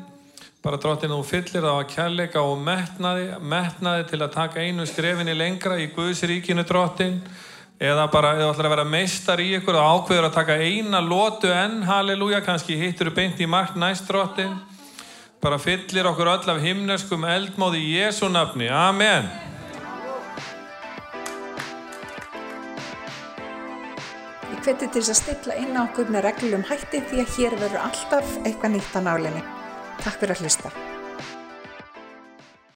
bara 0.63 0.79
drottin 0.79 1.11
þú 1.11 1.23
fyllir 1.27 1.63
það 1.63 1.79
á 1.79 1.91
kærleika 1.91 2.43
og 2.43 2.59
metnaði, 2.63 3.25
metnaði 3.39 4.05
til 4.11 4.21
að 4.21 4.35
taka 4.35 4.63
einu 4.63 4.85
skrefinni 4.87 5.35
lengra 5.35 5.79
í 5.79 5.89
Guðs 5.95 6.23
ríkinu 6.27 6.63
drottin 6.67 7.19
eða 7.83 8.05
bara 8.11 8.35
eða 8.37 8.51
ætlar 8.53 8.69
að 8.69 8.75
vera 8.77 8.87
meistar 8.87 9.43
í 9.43 9.49
ykkur 9.57 9.79
og 9.79 9.89
ákveður 10.03 10.29
að 10.29 10.37
taka 10.37 10.59
eina 10.59 11.01
lótu 11.03 11.51
enn, 11.51 11.81
halleluja, 11.87 12.43
kannski 12.45 12.77
hittur 12.79 13.11
þú 13.11 13.15
beint 13.17 13.43
í 13.43 13.49
mark 13.49 13.75
næst 13.79 14.07
drottin 14.07 14.55
bara 15.43 15.59
fyllir 15.59 16.07
okkur 16.07 16.29
öll 16.31 16.51
af 16.53 16.61
himneskum 16.63 17.25
eldmóði 17.27 17.81
í 17.83 17.89
Jésu 17.97 18.29
nafni. 18.31 18.69
Amen. 18.71 19.27
Ég 24.53 24.63
hveti 24.63 24.87
til 24.87 25.01
þess 25.01 25.11
að 25.11 25.19
stilla 25.19 25.59
inn 25.59 25.75
á 25.75 25.83
okkur 25.83 26.15
með 26.15 26.29
reglum 26.29 26.63
hætti 26.71 27.03
því 27.11 27.25
að 27.25 27.35
hér 27.35 27.59
verður 27.59 27.85
alltaf 27.89 28.33
eitthvað 28.45 28.75
nýtt 28.77 28.95
á 28.95 29.01
nálinni. 29.03 29.45
Takk 29.99 30.21
fyrir 30.23 30.37
að 30.37 30.45
hlusta. 30.47 30.75